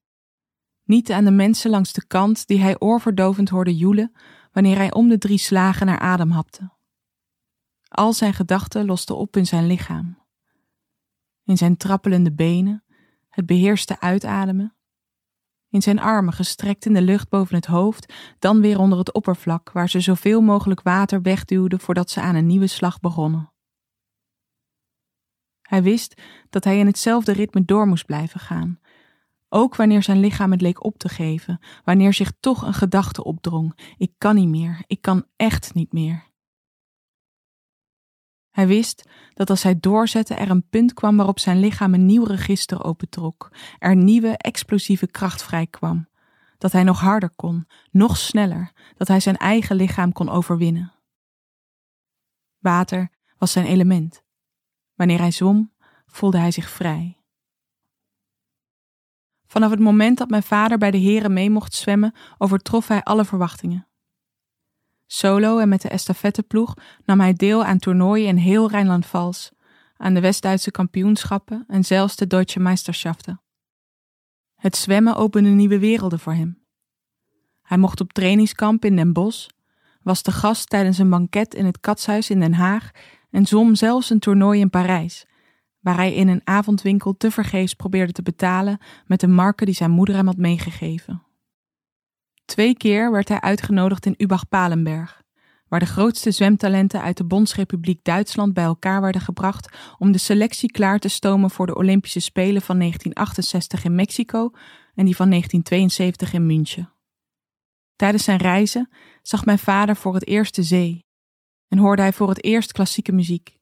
Niet 0.83 1.11
aan 1.11 1.25
de 1.25 1.31
mensen 1.31 1.69
langs 1.69 1.93
de 1.93 2.05
kant 2.07 2.47
die 2.47 2.59
hij 2.59 2.79
oorverdovend 2.79 3.49
hoorde 3.49 3.75
joelen 3.75 4.15
wanneer 4.51 4.75
hij 4.75 4.93
om 4.93 5.09
de 5.09 5.17
drie 5.17 5.37
slagen 5.37 5.85
naar 5.85 5.99
adem 5.99 6.31
hapte. 6.31 6.71
Al 7.87 8.13
zijn 8.13 8.33
gedachten 8.33 8.85
losten 8.85 9.17
op 9.17 9.37
in 9.37 9.45
zijn 9.45 9.67
lichaam. 9.67 10.17
In 11.43 11.57
zijn 11.57 11.77
trappelende 11.77 12.33
benen, 12.33 12.82
het 13.33 13.45
beheerste 13.45 13.99
uitademen. 13.99 14.75
In 15.69 15.81
zijn 15.81 15.99
armen 15.99 16.33
gestrekt 16.33 16.85
in 16.85 16.93
de 16.93 17.01
lucht 17.01 17.29
boven 17.29 17.55
het 17.55 17.65
hoofd, 17.65 18.13
dan 18.39 18.61
weer 18.61 18.79
onder 18.79 18.97
het 18.97 19.13
oppervlak, 19.13 19.71
waar 19.71 19.89
ze 19.89 19.99
zoveel 19.99 20.41
mogelijk 20.41 20.81
water 20.81 21.21
wegduwden 21.21 21.79
voordat 21.79 22.09
ze 22.09 22.21
aan 22.21 22.35
een 22.35 22.47
nieuwe 22.47 22.67
slag 22.67 22.99
begonnen. 22.99 23.51
Hij 25.61 25.83
wist 25.83 26.21
dat 26.49 26.63
hij 26.63 26.79
in 26.79 26.85
hetzelfde 26.85 27.31
ritme 27.31 27.65
door 27.65 27.87
moest 27.87 28.05
blijven 28.05 28.39
gaan, 28.39 28.79
ook 29.49 29.75
wanneer 29.75 30.03
zijn 30.03 30.19
lichaam 30.19 30.51
het 30.51 30.61
leek 30.61 30.83
op 30.83 30.97
te 30.97 31.09
geven, 31.09 31.59
wanneer 31.83 32.13
zich 32.13 32.31
toch 32.39 32.61
een 32.61 32.73
gedachte 32.73 33.23
opdrong: 33.23 33.93
ik 33.97 34.13
kan 34.17 34.35
niet 34.35 34.47
meer, 34.47 34.83
ik 34.87 35.01
kan 35.01 35.25
echt 35.35 35.73
niet 35.73 35.93
meer. 35.93 36.31
Hij 38.53 38.67
wist 38.67 39.09
dat 39.33 39.49
als 39.49 39.63
hij 39.63 39.79
doorzette 39.79 40.33
er 40.33 40.49
een 40.49 40.69
punt 40.69 40.93
kwam 40.93 41.17
waarop 41.17 41.39
zijn 41.39 41.59
lichaam 41.59 41.93
een 41.93 42.05
nieuw 42.05 42.23
register 42.23 42.83
opentrok, 42.83 43.51
er 43.79 43.95
nieuwe 43.95 44.37
explosieve 44.37 45.07
kracht 45.07 45.43
vrijkwam, 45.43 46.07
dat 46.57 46.71
hij 46.71 46.83
nog 46.83 46.99
harder 46.99 47.29
kon, 47.29 47.67
nog 47.91 48.17
sneller, 48.17 48.71
dat 48.97 49.07
hij 49.07 49.19
zijn 49.19 49.37
eigen 49.37 49.75
lichaam 49.75 50.11
kon 50.11 50.29
overwinnen. 50.29 50.93
Water 52.59 53.09
was 53.37 53.51
zijn 53.51 53.65
element. 53.65 54.23
Wanneer 54.95 55.19
hij 55.19 55.31
zwom, 55.31 55.73
voelde 56.05 56.37
hij 56.37 56.51
zich 56.51 56.69
vrij. 56.69 57.17
Vanaf 59.45 59.69
het 59.69 59.79
moment 59.79 60.17
dat 60.17 60.29
mijn 60.29 60.43
vader 60.43 60.77
bij 60.77 60.91
de 60.91 60.97
heren 60.97 61.33
mee 61.33 61.49
mocht 61.49 61.73
zwemmen, 61.73 62.13
overtrof 62.37 62.87
hij 62.87 63.03
alle 63.03 63.25
verwachtingen. 63.25 63.87
Solo 65.13 65.57
en 65.57 65.69
met 65.69 65.81
de 65.81 65.89
estafetteploeg 65.89 66.73
nam 67.05 67.19
hij 67.19 67.33
deel 67.33 67.63
aan 67.63 67.77
toernooien 67.77 68.27
in 68.27 68.37
heel 68.37 68.69
Rijnland-Vals, 68.69 69.51
aan 69.97 70.13
de 70.13 70.19
West-Duitse 70.19 70.71
kampioenschappen 70.71 71.63
en 71.67 71.83
zelfs 71.83 72.15
de 72.15 72.27
Deutsche 72.27 72.59
Meisterschaften. 72.59 73.41
Het 74.55 74.75
zwemmen 74.75 75.15
opende 75.15 75.49
nieuwe 75.49 75.79
werelden 75.79 76.19
voor 76.19 76.33
hem. 76.33 76.63
Hij 77.61 77.77
mocht 77.77 78.01
op 78.01 78.13
trainingskamp 78.13 78.85
in 78.85 78.95
Den 78.95 79.13
Bosch, 79.13 79.49
was 80.01 80.21
te 80.21 80.31
gast 80.31 80.69
tijdens 80.69 80.97
een 80.97 81.09
banket 81.09 81.53
in 81.53 81.65
het 81.65 81.79
Katshuis 81.79 82.29
in 82.29 82.39
Den 82.39 82.53
Haag 82.53 82.91
en 83.29 83.45
zwom 83.45 83.75
zelfs 83.75 84.09
een 84.09 84.19
toernooi 84.19 84.59
in 84.59 84.69
Parijs, 84.69 85.25
waar 85.79 85.95
hij 85.95 86.13
in 86.13 86.27
een 86.27 86.41
avondwinkel 86.43 87.17
tevergeefs 87.17 87.73
probeerde 87.73 88.11
te 88.11 88.21
betalen 88.21 88.77
met 89.05 89.19
de 89.19 89.27
marken 89.27 89.65
die 89.65 89.75
zijn 89.75 89.91
moeder 89.91 90.15
hem 90.15 90.27
had 90.27 90.37
meegegeven. 90.37 91.23
Twee 92.45 92.77
keer 92.77 93.11
werd 93.11 93.27
hij 93.27 93.41
uitgenodigd 93.41 94.05
in 94.05 94.15
Übach-Palenberg, 94.17 95.21
waar 95.67 95.79
de 95.79 95.85
grootste 95.85 96.31
zwemtalenten 96.31 97.01
uit 97.01 97.17
de 97.17 97.25
Bondsrepubliek 97.25 98.03
Duitsland 98.03 98.53
bij 98.53 98.63
elkaar 98.63 99.01
werden 99.01 99.21
gebracht 99.21 99.77
om 99.97 100.11
de 100.11 100.17
selectie 100.17 100.71
klaar 100.71 100.99
te 100.99 101.07
stomen 101.07 101.49
voor 101.49 101.65
de 101.65 101.75
Olympische 101.75 102.19
Spelen 102.19 102.61
van 102.61 102.77
1968 102.77 103.83
in 103.83 103.95
Mexico 103.95 104.51
en 104.95 105.05
die 105.05 105.15
van 105.15 105.29
1972 105.29 106.33
in 106.33 106.45
München. 106.45 106.93
Tijdens 107.95 108.23
zijn 108.23 108.37
reizen 108.37 108.89
zag 109.21 109.45
mijn 109.45 109.59
vader 109.59 109.95
voor 109.95 110.13
het 110.13 110.27
eerst 110.27 110.55
de 110.55 110.63
zee 110.63 111.05
en 111.67 111.77
hoorde 111.77 112.01
hij 112.01 112.13
voor 112.13 112.29
het 112.29 112.43
eerst 112.43 112.71
klassieke 112.71 113.11
muziek. 113.11 113.57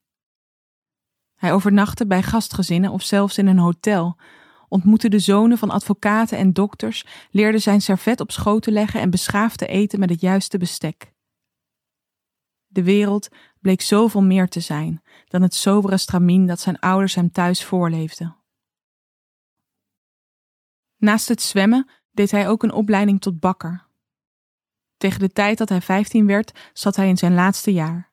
Hij 1.34 1.52
overnachtte 1.52 2.06
bij 2.06 2.22
gastgezinnen 2.22 2.90
of 2.90 3.02
zelfs 3.02 3.38
in 3.38 3.46
een 3.46 3.58
hotel, 3.58 4.18
ontmoette 4.72 5.08
de 5.08 5.18
zonen 5.18 5.58
van 5.58 5.70
advocaten 5.70 6.38
en 6.38 6.52
dokters, 6.52 7.06
leerde 7.30 7.58
zijn 7.58 7.80
servet 7.80 8.20
op 8.20 8.30
schoot 8.30 8.62
te 8.62 8.70
leggen 8.70 9.00
en 9.00 9.10
beschaafd 9.10 9.58
te 9.58 9.66
eten 9.66 10.00
met 10.00 10.10
het 10.10 10.20
juiste 10.20 10.58
bestek. 10.58 11.12
De 12.66 12.82
wereld 12.82 13.28
bleek 13.60 13.80
zoveel 13.80 14.22
meer 14.22 14.48
te 14.48 14.60
zijn 14.60 15.02
dan 15.28 15.42
het 15.42 15.54
sobere 15.54 15.96
stramien 15.96 16.46
dat 16.46 16.60
zijn 16.60 16.78
ouders 16.78 17.14
hem 17.14 17.32
thuis 17.32 17.64
voorleefden. 17.64 18.36
Naast 20.96 21.28
het 21.28 21.42
zwemmen 21.42 21.90
deed 22.10 22.30
hij 22.30 22.48
ook 22.48 22.62
een 22.62 22.72
opleiding 22.72 23.20
tot 23.20 23.40
bakker. 23.40 23.86
Tegen 24.96 25.20
de 25.20 25.32
tijd 25.32 25.58
dat 25.58 25.68
hij 25.68 25.80
15 25.80 26.26
werd, 26.26 26.70
zat 26.72 26.96
hij 26.96 27.08
in 27.08 27.18
zijn 27.18 27.34
laatste 27.34 27.72
jaar. 27.72 28.12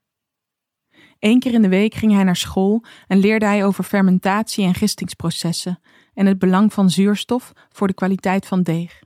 Eén 1.19 1.39
keer 1.39 1.53
in 1.53 1.61
de 1.61 1.69
week 1.69 1.93
ging 1.93 2.11
hij 2.11 2.23
naar 2.23 2.35
school 2.35 2.83
en 3.07 3.17
leerde 3.17 3.45
hij 3.45 3.65
over 3.65 3.83
fermentatie 3.83 4.65
en 4.65 4.75
gistingsprocessen 4.75 5.79
en 6.19 6.25
het 6.25 6.39
belang 6.39 6.73
van 6.73 6.89
zuurstof 6.89 7.53
voor 7.69 7.87
de 7.87 7.93
kwaliteit 7.93 8.45
van 8.45 8.63
deeg. 8.63 9.03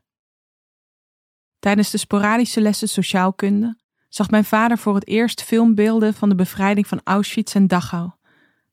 Tijdens 1.60 1.90
de 1.90 1.98
sporadische 1.98 2.62
lessen 2.62 2.90
sociaalkunde 2.90 3.78
zag 4.10 4.30
mijn 4.30 4.46
vader 4.46 4.78
voor 4.78 4.96
het 4.96 5.08
eerst 5.08 5.44
filmbeelden 5.44 6.14
van 6.14 6.30
de 6.30 6.36
bevrijding 6.36 6.88
van 6.88 7.02
Auschwitz 7.04 7.56
en 7.56 7.68
Dachau. 7.68 8.12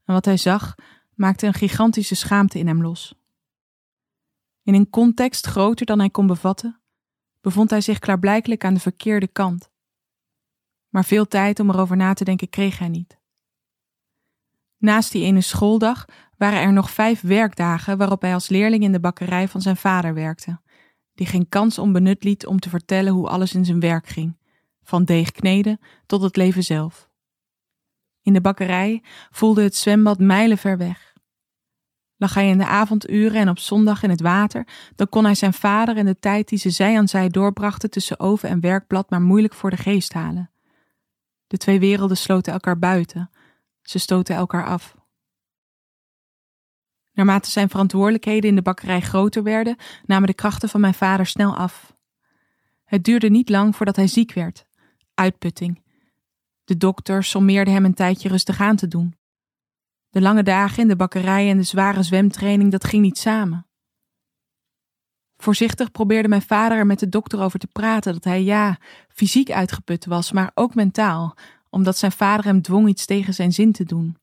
En 0.05 0.15
wat 0.15 0.25
hij 0.25 0.37
zag 0.37 0.75
maakte 1.15 1.47
een 1.47 1.55
gigantische 1.55 2.15
schaamte 2.15 2.59
in 2.59 2.67
hem 2.67 2.83
los. 2.83 3.15
In 4.63 4.75
een 4.75 4.91
context 4.91 5.47
groter 5.47 5.87
dan 5.87 5.99
hij 5.99 6.11
kon 6.11 6.27
bevatten, 6.27 6.81
bevond 7.41 7.71
hij 7.71 7.81
zich 7.81 7.99
klaarblijkelijk 7.99 8.65
aan 8.65 8.75
de 8.75 8.81
verkeerde 8.81 9.29
kant. 9.29 9.71
Maar 10.89 11.05
veel 11.05 11.29
tijd 11.29 11.61
om 11.61 11.71
erover 11.71 11.97
na 11.97 12.15
te 12.15 12.25
denken 12.25 12.49
kreeg 12.49 12.79
hij 12.79 12.89
niet. 12.89 13.20
Naast 14.81 15.13
die 15.13 15.25
ene 15.25 15.41
schooldag 15.41 16.05
waren 16.37 16.61
er 16.61 16.73
nog 16.73 16.91
vijf 16.91 17.21
werkdagen 17.21 17.99
waarop 17.99 18.23
hij 18.23 18.35
als 18.35 18.49
leerling 18.49 18.83
in 18.83 18.93
de 18.93 19.01
bakkerij 19.01 19.49
van 19.49 19.61
zijn 19.61 19.77
vader 19.77 20.15
werkte, 20.15 20.61
die 21.15 21.27
geen 21.27 21.49
kans 21.49 21.79
onbenut 21.79 22.25
liet 22.25 22.47
om 22.47 22.61
te 22.61 22.69
vertellen 22.69 23.13
hoe 23.13 23.29
alles 23.29 23.55
in 23.55 23.65
zijn 23.65 23.81
werk 23.81 24.07
ging, 24.07 24.39
van 24.83 25.05
deeg 25.05 25.33
kneden 25.33 25.81
tot 26.07 26.23
het 26.23 26.37
leven 26.37 26.63
zelf. 26.63 27.09
In 28.23 28.33
de 28.33 28.41
bakkerij 28.41 29.03
voelde 29.31 29.63
het 29.63 29.77
zwembad 29.77 30.19
mijlenver 30.19 30.79
weg. 30.79 31.15
Lag 32.17 32.35
hij 32.35 32.49
in 32.49 32.59
de 32.59 32.67
avonduren 32.67 33.41
en 33.41 33.49
op 33.49 33.59
zondag 33.59 34.03
in 34.03 34.11
het 34.11 34.21
water, 34.21 34.67
dan 34.97 35.09
kon 35.09 35.25
hij 35.25 35.35
zijn 35.35 35.53
vader 35.53 35.97
en 35.97 36.07
de 36.07 36.19
tijd 36.19 36.49
die 36.49 36.59
ze 36.59 36.71
zij 36.71 36.99
aan 36.99 37.09
zij 37.09 37.29
doorbrachten 37.29 37.91
tussen 37.91 38.21
oven 38.21 38.49
en 38.49 38.61
werkblad 38.61 39.11
maar 39.11 39.23
moeilijk 39.23 39.55
voor 39.55 39.71
de 39.71 39.77
geest 39.77 40.13
halen. 40.13 40.51
De 41.47 41.57
twee 41.57 41.81
werelden 41.81 42.17
sloten 42.17 42.53
elkaar 42.53 42.79
buiten, 42.79 43.31
ze 43.83 43.99
stoten 43.99 44.35
elkaar 44.35 44.67
af. 44.67 44.97
Naarmate 47.13 47.51
zijn 47.51 47.69
verantwoordelijkheden 47.69 48.51
in 48.51 48.57
de 48.57 48.63
bakkerij 48.63 49.01
groter 49.01 49.43
werden, 49.43 49.77
namen 50.05 50.29
de 50.29 50.35
krachten 50.35 50.69
van 50.69 50.81
mijn 50.81 50.95
vader 50.95 51.27
snel 51.27 51.57
af. 51.57 51.97
Het 52.85 53.05
duurde 53.05 53.31
niet 53.31 53.49
lang 53.49 53.77
voordat 53.77 53.97
hij 53.97 54.07
ziek 54.07 54.33
werd. 54.33 54.67
Uitputting. 55.15 55.83
De 56.65 56.77
dokter 56.77 57.25
sommeerde 57.25 57.71
hem 57.71 57.85
een 57.85 57.95
tijdje 57.95 58.29
rustig 58.29 58.61
aan 58.61 58.77
te 58.77 58.89
doen. 58.89 59.19
De 60.09 60.21
lange 60.21 60.43
dagen 60.43 60.83
in 60.83 60.89
de 60.89 60.97
bakkerij 60.97 61.51
en 61.51 61.57
de 61.57 61.63
zware 61.63 62.03
zwemtraining, 62.03 62.71
dat 62.71 62.85
ging 62.85 63.03
niet 63.03 63.19
samen. 63.19 63.67
Voorzichtig 65.37 65.91
probeerde 65.91 66.29
mijn 66.29 66.43
vader 66.43 66.79
er 66.79 66.87
met 66.87 66.99
de 66.99 67.09
dokter 67.09 67.41
over 67.41 67.59
te 67.59 67.67
praten 67.67 68.13
dat 68.13 68.25
hij 68.25 68.43
ja, 68.43 68.79
fysiek 69.09 69.51
uitgeput 69.51 70.05
was, 70.07 70.33
maar 70.33 70.51
ook 70.55 70.75
mentaal, 70.75 71.37
omdat 71.71 71.99
zijn 71.99 72.13
vader 72.13 72.45
hem 72.45 72.63
dwong 72.63 72.89
iets 72.89 73.07
tegen 73.07 73.35
zijn 73.35 73.53
zin 73.53 73.73
te 73.73 73.85
doen. 73.85 74.17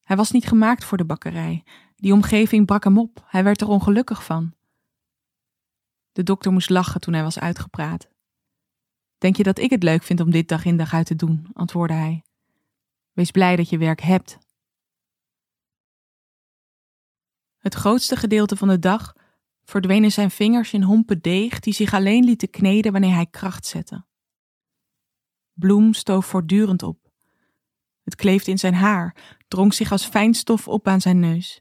Hij 0.00 0.16
was 0.16 0.30
niet 0.30 0.46
gemaakt 0.46 0.84
voor 0.84 0.98
de 0.98 1.04
bakkerij. 1.04 1.64
Die 1.96 2.12
omgeving 2.12 2.66
brak 2.66 2.84
hem 2.84 2.98
op. 2.98 3.24
Hij 3.26 3.44
werd 3.44 3.60
er 3.60 3.68
ongelukkig 3.68 4.24
van. 4.24 4.54
De 6.12 6.22
dokter 6.22 6.52
moest 6.52 6.70
lachen 6.70 7.00
toen 7.00 7.14
hij 7.14 7.22
was 7.22 7.38
uitgepraat. 7.38 8.08
Denk 9.18 9.36
je 9.36 9.42
dat 9.42 9.58
ik 9.58 9.70
het 9.70 9.82
leuk 9.82 10.02
vind 10.02 10.20
om 10.20 10.30
dit 10.30 10.48
dag 10.48 10.64
in 10.64 10.76
dag 10.76 10.94
uit 10.94 11.06
te 11.06 11.16
doen? 11.16 11.46
antwoordde 11.52 11.94
hij. 11.94 12.22
Wees 13.12 13.30
blij 13.30 13.56
dat 13.56 13.68
je 13.68 13.78
werk 13.78 14.00
hebt. 14.00 14.38
Het 17.58 17.74
grootste 17.74 18.16
gedeelte 18.16 18.56
van 18.56 18.68
de 18.68 18.78
dag 18.78 19.12
verdwenen 19.64 20.12
zijn 20.12 20.30
vingers 20.30 20.72
in 20.72 20.82
hompen 20.82 21.20
deeg 21.20 21.60
die 21.60 21.72
zich 21.72 21.94
alleen 21.94 22.24
lieten 22.24 22.50
kneden 22.50 22.92
wanneer 22.92 23.14
hij 23.14 23.26
kracht 23.26 23.66
zette. 23.66 24.04
Bloem 25.52 25.92
stoof 25.92 26.26
voortdurend 26.26 26.82
op. 26.82 27.10
Het 28.04 28.14
kleefde 28.14 28.50
in 28.50 28.58
zijn 28.58 28.74
haar, 28.74 29.16
drong 29.48 29.74
zich 29.74 29.92
als 29.92 30.06
fijnstof 30.06 30.68
op 30.68 30.88
aan 30.88 31.00
zijn 31.00 31.20
neus. 31.20 31.60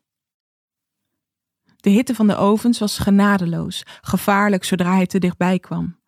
De 1.76 1.90
hitte 1.90 2.16
van 2.16 2.28
de 2.28 2.36
ovens 2.36 2.80
was 2.80 2.98
genadeloos, 2.98 3.84
gevaarlijk 4.02 4.64
zodra 4.64 4.94
hij 4.94 5.06
te 5.06 5.20
dichtbij 5.20 5.60
kwam. 5.60 6.00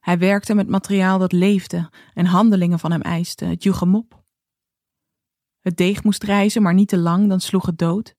Hij 0.00 0.18
werkte 0.18 0.54
met 0.54 0.68
materiaal 0.68 1.18
dat 1.18 1.32
leefde 1.32 1.90
en 2.14 2.26
handelingen 2.26 2.78
van 2.78 2.90
hem 2.90 3.00
eiste, 3.00 3.44
het 3.44 3.62
joeg 3.62 3.80
hem 3.80 3.94
op. 3.94 4.22
Het 5.60 5.76
deeg 5.76 6.04
moest 6.04 6.22
rijzen, 6.22 6.62
maar 6.62 6.74
niet 6.74 6.88
te 6.88 6.98
lang, 6.98 7.28
dan 7.28 7.40
sloeg 7.40 7.66
het 7.66 7.78
dood. 7.78 8.14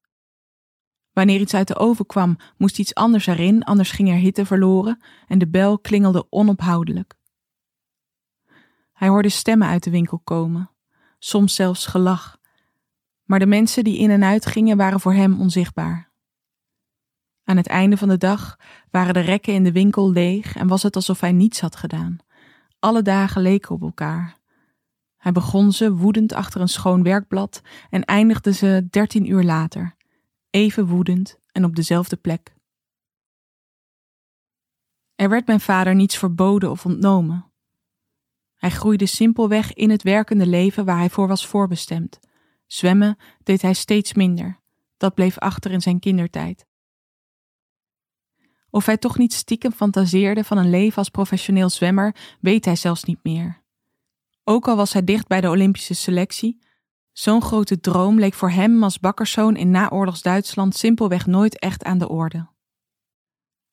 Wanneer 1.11 1.39
iets 1.39 1.53
uit 1.53 1.67
de 1.67 1.75
oven 1.75 2.05
kwam, 2.05 2.37
moest 2.57 2.79
iets 2.79 2.95
anders 2.95 3.27
erin, 3.27 3.63
anders 3.63 3.91
ging 3.91 4.09
er 4.09 4.15
hitte 4.15 4.45
verloren 4.45 5.03
en 5.27 5.39
de 5.39 5.47
bel 5.47 5.79
klingelde 5.79 6.27
onophoudelijk. 6.29 7.19
Hij 9.01 9.09
hoorde 9.09 9.29
stemmen 9.29 9.67
uit 9.67 9.83
de 9.83 9.89
winkel 9.89 10.19
komen, 10.19 10.69
soms 11.19 11.55
zelfs 11.55 11.85
gelach. 11.85 12.39
Maar 13.23 13.39
de 13.39 13.45
mensen 13.45 13.83
die 13.83 13.97
in 13.97 14.09
en 14.09 14.23
uit 14.23 14.45
gingen 14.45 14.77
waren 14.77 14.99
voor 14.99 15.13
hem 15.13 15.39
onzichtbaar. 15.39 16.11
Aan 17.43 17.57
het 17.57 17.67
einde 17.67 17.97
van 17.97 18.07
de 18.07 18.17
dag 18.17 18.59
waren 18.91 19.13
de 19.13 19.19
rekken 19.19 19.53
in 19.53 19.63
de 19.63 19.71
winkel 19.71 20.11
leeg 20.11 20.55
en 20.55 20.67
was 20.67 20.83
het 20.83 20.95
alsof 20.95 21.19
hij 21.19 21.31
niets 21.31 21.61
had 21.61 21.75
gedaan. 21.75 22.17
Alle 22.79 23.01
dagen 23.01 23.41
leken 23.41 23.75
op 23.75 23.81
elkaar. 23.81 24.37
Hij 25.17 25.31
begon 25.31 25.71
ze 25.71 25.93
woedend 25.93 26.33
achter 26.33 26.61
een 26.61 26.67
schoon 26.67 27.03
werkblad 27.03 27.61
en 27.89 28.05
eindigde 28.05 28.53
ze 28.53 28.87
dertien 28.89 29.29
uur 29.29 29.43
later, 29.43 29.95
even 30.49 30.85
woedend 30.85 31.39
en 31.51 31.65
op 31.65 31.75
dezelfde 31.75 32.15
plek. 32.15 32.53
Er 35.15 35.29
werd 35.29 35.47
mijn 35.47 35.61
vader 35.61 35.95
niets 35.95 36.17
verboden 36.17 36.71
of 36.71 36.85
ontnomen. 36.85 37.50
Hij 38.61 38.69
groeide 38.69 39.05
simpelweg 39.05 39.73
in 39.73 39.89
het 39.89 40.03
werkende 40.03 40.47
leven 40.47 40.85
waar 40.85 40.97
hij 40.97 41.09
voor 41.09 41.27
was 41.27 41.47
voorbestemd. 41.47 42.19
Zwemmen 42.67 43.17
deed 43.43 43.61
hij 43.61 43.73
steeds 43.73 44.13
minder. 44.13 44.59
Dat 44.97 45.13
bleef 45.13 45.37
achter 45.37 45.71
in 45.71 45.81
zijn 45.81 45.99
kindertijd. 45.99 46.65
Of 48.69 48.85
hij 48.85 48.97
toch 48.97 49.17
niet 49.17 49.33
stiekem 49.33 49.71
fantaseerde 49.71 50.43
van 50.43 50.57
een 50.57 50.69
leven 50.69 50.97
als 50.97 51.09
professioneel 51.09 51.69
zwemmer, 51.69 52.15
weet 52.39 52.65
hij 52.65 52.75
zelfs 52.75 53.03
niet 53.03 53.19
meer. 53.23 53.63
Ook 54.43 54.67
al 54.67 54.75
was 54.75 54.93
hij 54.93 55.03
dicht 55.03 55.27
bij 55.27 55.41
de 55.41 55.49
Olympische 55.49 55.93
selectie, 55.93 56.61
zo'n 57.11 57.41
grote 57.41 57.79
droom 57.79 58.19
leek 58.19 58.33
voor 58.33 58.49
hem 58.49 58.83
als 58.83 58.99
bakkerszoon 58.99 59.55
in 59.55 59.71
naoorlogs 59.71 60.21
Duitsland 60.21 60.75
simpelweg 60.75 61.25
nooit 61.25 61.59
echt 61.59 61.83
aan 61.83 61.97
de 61.97 62.09
orde. 62.09 62.49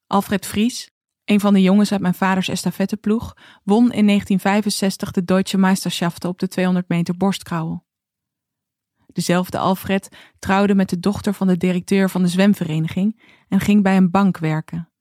Alfred 0.07 0.46
Vries, 0.46 0.90
een 1.29 1.41
van 1.41 1.53
de 1.53 1.62
jongens 1.62 1.93
uit 1.93 2.01
mijn 2.01 2.14
vaders 2.14 2.49
estafetteploeg 2.49 3.37
won 3.64 3.93
in 3.93 4.07
1965 4.07 5.11
de 5.11 5.25
Deutsche 5.25 5.59
Meisterschaften 5.59 6.29
op 6.29 6.38
de 6.38 6.49
200 6.49 6.88
meter 6.88 7.17
borstkrauwel. 7.17 7.87
Dezelfde 9.07 9.59
Alfred 9.59 10.09
trouwde 10.38 10.75
met 10.75 10.88
de 10.88 10.99
dochter 10.99 11.35
van 11.35 11.47
de 11.47 11.57
directeur 11.57 12.11
van 12.11 12.23
de 12.23 12.29
zwemvereniging 12.29 13.23
en 13.49 13.61
ging 13.61 13.83
bij 13.83 13.97
een 13.97 14.11
bank 14.11 14.38
werken, 14.38 14.93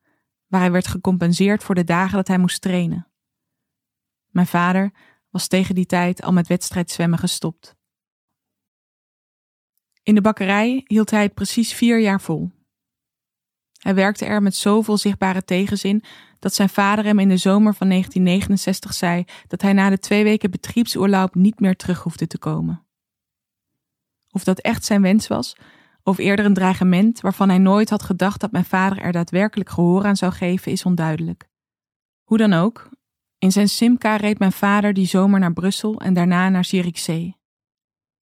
waar 0.48 0.62
hij 0.62 0.72
werd 0.72 0.88
gecompenseerd 0.88 1.64
voor 1.64 1.76
de 1.76 1.84
dagen 1.84 2.16
dat 2.16 2.28
hij 2.28 2.38
moest 2.38 2.62
trainen. 2.62 3.08
Mijn 4.28 4.48
vader 4.48 4.92
was 5.30 5.48
tegen 5.48 5.76
die 5.76 5.86
tijd 5.86 6.22
al 6.22 6.34
met 6.34 6.48
wedstrijdzwemmen 6.48 7.20
gestopt. 7.20 7.76
In 10.04 10.16
de 10.16 10.22
bakkerij 10.22 10.82
hield 10.86 11.12
hij 11.12 11.24
het 11.24 11.34
precies 11.34 11.74
vier 11.74 12.00
jaar 12.00 12.22
vol. 12.22 12.57
Hij 13.78 13.96
werkte 13.96 14.26
er 14.26 14.42
met 14.42 14.56
zoveel 14.56 14.98
zichtbare 14.98 15.44
tegenzin 15.44 16.04
dat 16.40 16.54
zijn 16.54 16.70
vader 16.70 17.06
hem 17.06 17.20
in 17.20 17.30
de 17.30 17.38
zomer 17.38 17.74
van 17.74 17.90
1969 17.90 18.94
zei 18.94 19.26
dat 19.48 19.62
hij 19.62 19.74
na 19.74 19.90
de 19.90 20.00
twee 20.00 20.24
weken 20.24 20.52
betriebsoorloop 20.52 21.36
niet 21.36 21.60
meer 21.60 21.76
terug 21.76 22.04
hoefde 22.04 22.28
te 22.28 22.38
komen. 22.38 22.86
Of 24.32 24.44
dat 24.44 24.60
echt 24.60 24.86
zijn 24.86 25.02
wens 25.02 25.28
was, 25.28 25.56
of 26.04 26.18
eerder 26.18 26.46
een 26.46 26.54
dreigement 26.54 27.22
waarvan 27.22 27.50
hij 27.50 27.58
nooit 27.58 27.90
had 27.90 28.04
gedacht 28.04 28.40
dat 28.40 28.52
mijn 28.52 28.66
vader 28.66 28.98
er 28.98 29.12
daadwerkelijk 29.12 29.70
gehoor 29.70 30.06
aan 30.06 30.16
zou 30.16 30.32
geven, 30.32 30.72
is 30.72 30.86
onduidelijk. 30.86 31.50
Hoe 32.24 32.38
dan 32.38 32.54
ook, 32.54 32.90
in 33.38 33.52
zijn 33.52 33.70
Simca 33.70 34.16
reed 34.16 34.40
mijn 34.40 34.52
vader 34.52 34.94
die 34.94 35.08
zomer 35.08 35.40
naar 35.40 35.54
Brussel 35.54 36.00
en 36.02 36.14
daarna 36.14 36.50
naar 36.50 36.66
Zierikzee. 36.66 37.38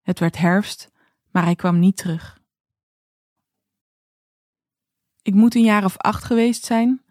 Het 0.01 0.19
werd 0.19 0.37
herfst, 0.37 0.91
maar 1.31 1.43
hij 1.43 1.55
kwam 1.55 1.79
niet 1.79 1.97
terug. 1.97 2.41
Ik 5.23 5.33
moet 5.33 5.55
een 5.55 5.63
jaar 5.63 5.85
of 5.85 5.97
acht 5.97 6.23
geweest 6.23 6.65
zijn 6.65 7.01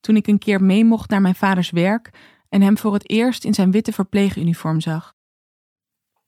toen 0.00 0.16
ik 0.16 0.26
een 0.26 0.38
keer 0.38 0.62
mee 0.62 0.84
mocht 0.84 1.10
naar 1.10 1.20
mijn 1.20 1.34
vaders 1.34 1.70
werk 1.70 2.10
en 2.48 2.62
hem 2.62 2.78
voor 2.78 2.92
het 2.92 3.10
eerst 3.10 3.44
in 3.44 3.54
zijn 3.54 3.70
witte 3.70 3.92
verpleeguniform 3.92 4.80
zag. 4.80 5.14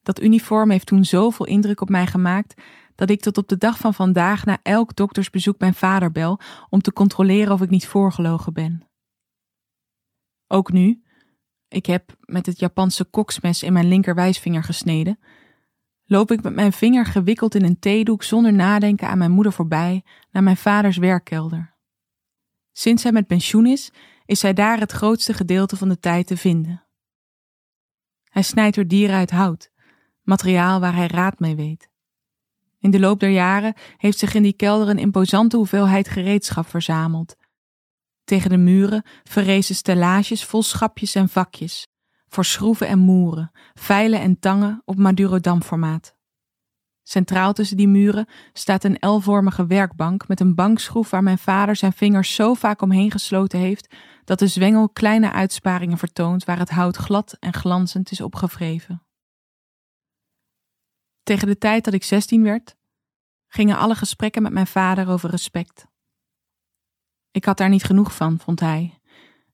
Dat 0.03 0.21
uniform 0.21 0.71
heeft 0.71 0.87
toen 0.87 1.05
zoveel 1.05 1.47
indruk 1.47 1.81
op 1.81 1.89
mij 1.89 2.07
gemaakt 2.07 2.63
dat 2.95 3.11
ik 3.11 3.21
tot 3.21 3.39
op 3.39 3.49
de 3.49 3.57
dag 3.57 3.79
van 3.79 3.95
vandaag 3.95 4.45
na 4.45 4.59
elk 4.63 4.97
doktersbezoek 4.97 5.59
mijn 5.59 5.75
vader 5.75 6.13
bel 6.13 6.41
om 6.69 6.81
te 6.81 6.93
controleren 6.93 7.53
of 7.53 7.61
ik 7.61 7.71
niet 7.71 7.87
voorgelogen 7.87 8.53
ben. 8.53 8.89
Ook 10.47 10.73
nu, 10.73 11.03
ik 11.69 11.87
heb 11.87 12.17
met 12.21 12.47
het 12.47 12.59
Japanse 12.59 13.05
koksmes 13.05 13.63
in 13.63 13.73
mijn 13.73 13.89
linkerwijsvinger 13.89 14.65
gesneden, 14.65 15.19
loop 16.09 16.31
ik 16.31 16.43
met 16.43 16.55
mijn 16.55 16.73
vinger 16.73 17.07
gewikkeld 17.07 17.55
in 17.55 17.65
een 17.65 17.79
theedoek 17.79 18.23
zonder 18.23 18.53
nadenken 18.53 19.09
aan 19.09 19.19
mijn 19.19 19.31
moeder 19.31 19.53
voorbij 19.53 20.05
naar 20.31 20.43
mijn 20.43 20.57
vaders 20.57 20.97
werkkelder. 20.97 21.77
Sinds 22.73 23.03
hij 23.03 23.13
met 23.13 23.27
pensioen 23.27 23.67
is, 23.67 23.91
is 24.27 24.43
hij 24.43 24.53
daar 24.53 24.79
het 24.79 24.93
grootste 24.93 25.35
gedeelte 25.35 25.77
van 25.77 25.89
de 25.89 25.99
tijd 25.99 26.27
te 26.27 26.37
vinden. 26.37 26.85
Hij 28.25 28.43
snijdt 28.43 28.77
er 28.77 28.89
dieren 28.89 29.17
uit 29.17 29.31
hout, 29.31 29.71
materiaal 30.23 30.81
waar 30.81 30.95
hij 30.95 31.07
raad 31.07 31.39
mee 31.39 31.57
weet. 31.57 31.89
In 32.81 32.91
de 32.91 33.01
loop 33.01 33.21
der 33.21 33.31
jaren 33.31 33.75
heeft 33.97 34.19
zich 34.19 34.35
in 34.35 34.43
die 34.43 34.53
kelder 34.53 34.89
een 34.89 34.99
imposante 34.99 35.57
hoeveelheid 35.57 36.09
gereedschap 36.09 36.67
verzameld. 36.67 37.37
Tegen 38.25 38.51
de 38.51 38.57
muren 38.57 39.05
verrezen 39.25 39.75
stellages 39.75 40.45
vol 40.45 40.63
schapjes 40.63 41.15
en 41.15 41.29
vakjes, 41.29 41.87
voor 42.29 42.45
schroeven 42.45 42.89
en 42.89 42.99
moeren, 42.99 43.51
vijlen 43.75 44.21
en 44.21 44.39
tangen 44.39 44.83
op 44.85 44.97
Madurodam-formaat. 44.97 46.17
Centraal 47.03 47.53
tussen 47.53 47.77
die 47.77 47.89
muren 47.89 48.27
staat 48.53 48.85
een 48.85 48.97
L-vormige 49.01 49.67
werkbank 49.67 50.29
met 50.29 50.41
een 50.41 50.55
bankschroef 50.55 51.11
waar 51.11 51.23
mijn 51.23 51.39
vader 51.39 51.77
zijn 51.77 51.93
vingers 51.93 52.35
zo 52.35 52.55
vaak 52.55 52.83
omheen 52.83 53.11
gesloten 53.11 53.59
heeft 53.59 53.95
dat 54.25 54.39
de 54.39 54.47
zwengel 54.47 54.89
kleine 54.89 55.33
uitsparingen 55.33 55.99
vertoont 55.99 56.45
waar 56.45 56.59
het 56.59 56.71
hout 56.71 56.97
glad 56.97 57.37
en 57.41 57.53
glanzend 57.53 58.11
is 58.11 58.21
opgevreven. 58.21 59.03
Tegen 61.23 61.47
de 61.47 61.59
tijd 61.59 61.85
dat 61.85 61.95
ik 61.95 62.05
zestien 62.05 62.43
werd, 62.43 62.77
gingen 63.47 63.77
alle 63.77 63.95
gesprekken 63.95 64.43
met 64.43 64.53
mijn 64.53 64.67
vader 64.67 65.09
over 65.09 65.31
respect. 65.31 65.87
Ik 67.31 67.45
had 67.45 67.57
daar 67.57 67.69
niet 67.69 67.85
genoeg 67.85 68.15
van, 68.15 68.39
vond 68.39 68.61
hij. 68.61 69.01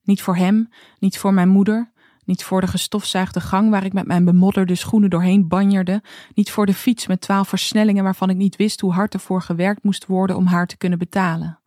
Niet 0.03 0.23
voor 0.23 0.37
hem, 0.37 0.69
niet 0.99 1.19
voor 1.19 1.35
mijn 1.35 1.49
moeder, 1.49 1.93
niet 2.25 2.45
voor 2.45 2.61
de 2.61 2.67
gestofzuigde 2.67 3.41
gang 3.41 3.71
waar 3.71 3.85
ik 3.85 3.93
met 3.93 4.07
mijn 4.07 4.25
bemodderde 4.25 4.75
schoenen 4.75 5.11
doorheen 5.11 5.49
banjerde, 5.49 6.03
niet 6.35 6.51
voor 6.51 6.67
de 6.67 6.75
fiets 6.75 7.07
met 7.07 7.21
twaalf 7.21 7.49
versnellingen 7.49 8.05
waarvan 8.05 8.31
ik 8.31 8.37
niet 8.37 8.57
wist 8.57 8.81
hoe 8.81 8.93
hard 8.93 9.15
ervoor 9.15 9.43
gewerkt 9.43 9.83
moest 9.83 10.07
worden 10.07 10.37
om 10.37 10.47
haar 10.47 10.67
te 10.67 10.77
kunnen 10.77 10.99
betalen. 10.99 11.59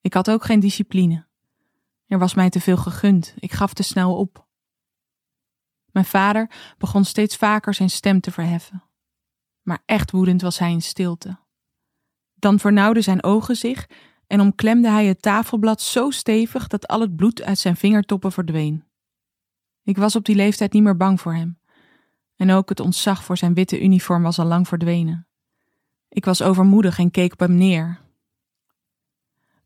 Ik 0.00 0.14
had 0.14 0.30
ook 0.30 0.44
geen 0.44 0.60
discipline. 0.60 1.26
Er 2.06 2.18
was 2.18 2.34
mij 2.34 2.50
te 2.50 2.60
veel 2.60 2.76
gegund, 2.76 3.34
ik 3.38 3.52
gaf 3.52 3.72
te 3.72 3.82
snel 3.82 4.16
op. 4.16 4.48
Mijn 5.90 6.04
vader 6.04 6.50
begon 6.78 7.04
steeds 7.04 7.36
vaker 7.36 7.74
zijn 7.74 7.90
stem 7.90 8.20
te 8.20 8.30
verheffen. 8.30 8.82
Maar 9.62 9.82
echt 9.86 10.10
woedend 10.10 10.42
was 10.42 10.58
hij 10.58 10.70
in 10.70 10.82
stilte. 10.82 11.38
Dan 12.34 12.58
vernauwden 12.58 13.02
zijn 13.02 13.22
ogen 13.22 13.56
zich 13.56 13.86
en 14.30 14.40
omklemde 14.40 14.88
hij 14.88 15.06
het 15.06 15.22
tafelblad 15.22 15.80
zo 15.80 16.10
stevig 16.10 16.66
dat 16.66 16.88
al 16.88 17.00
het 17.00 17.16
bloed 17.16 17.42
uit 17.42 17.58
zijn 17.58 17.76
vingertoppen 17.76 18.32
verdween. 18.32 18.84
Ik 19.82 19.96
was 19.96 20.16
op 20.16 20.24
die 20.24 20.34
leeftijd 20.34 20.72
niet 20.72 20.82
meer 20.82 20.96
bang 20.96 21.20
voor 21.20 21.34
hem. 21.34 21.58
En 22.36 22.50
ook 22.50 22.68
het 22.68 22.80
ontzag 22.80 23.24
voor 23.24 23.36
zijn 23.36 23.54
witte 23.54 23.82
uniform 23.82 24.22
was 24.22 24.38
al 24.38 24.44
lang 24.44 24.68
verdwenen. 24.68 25.26
Ik 26.08 26.24
was 26.24 26.42
overmoedig 26.42 26.98
en 26.98 27.10
keek 27.10 27.32
op 27.32 27.38
hem 27.38 27.54
neer. 27.54 28.00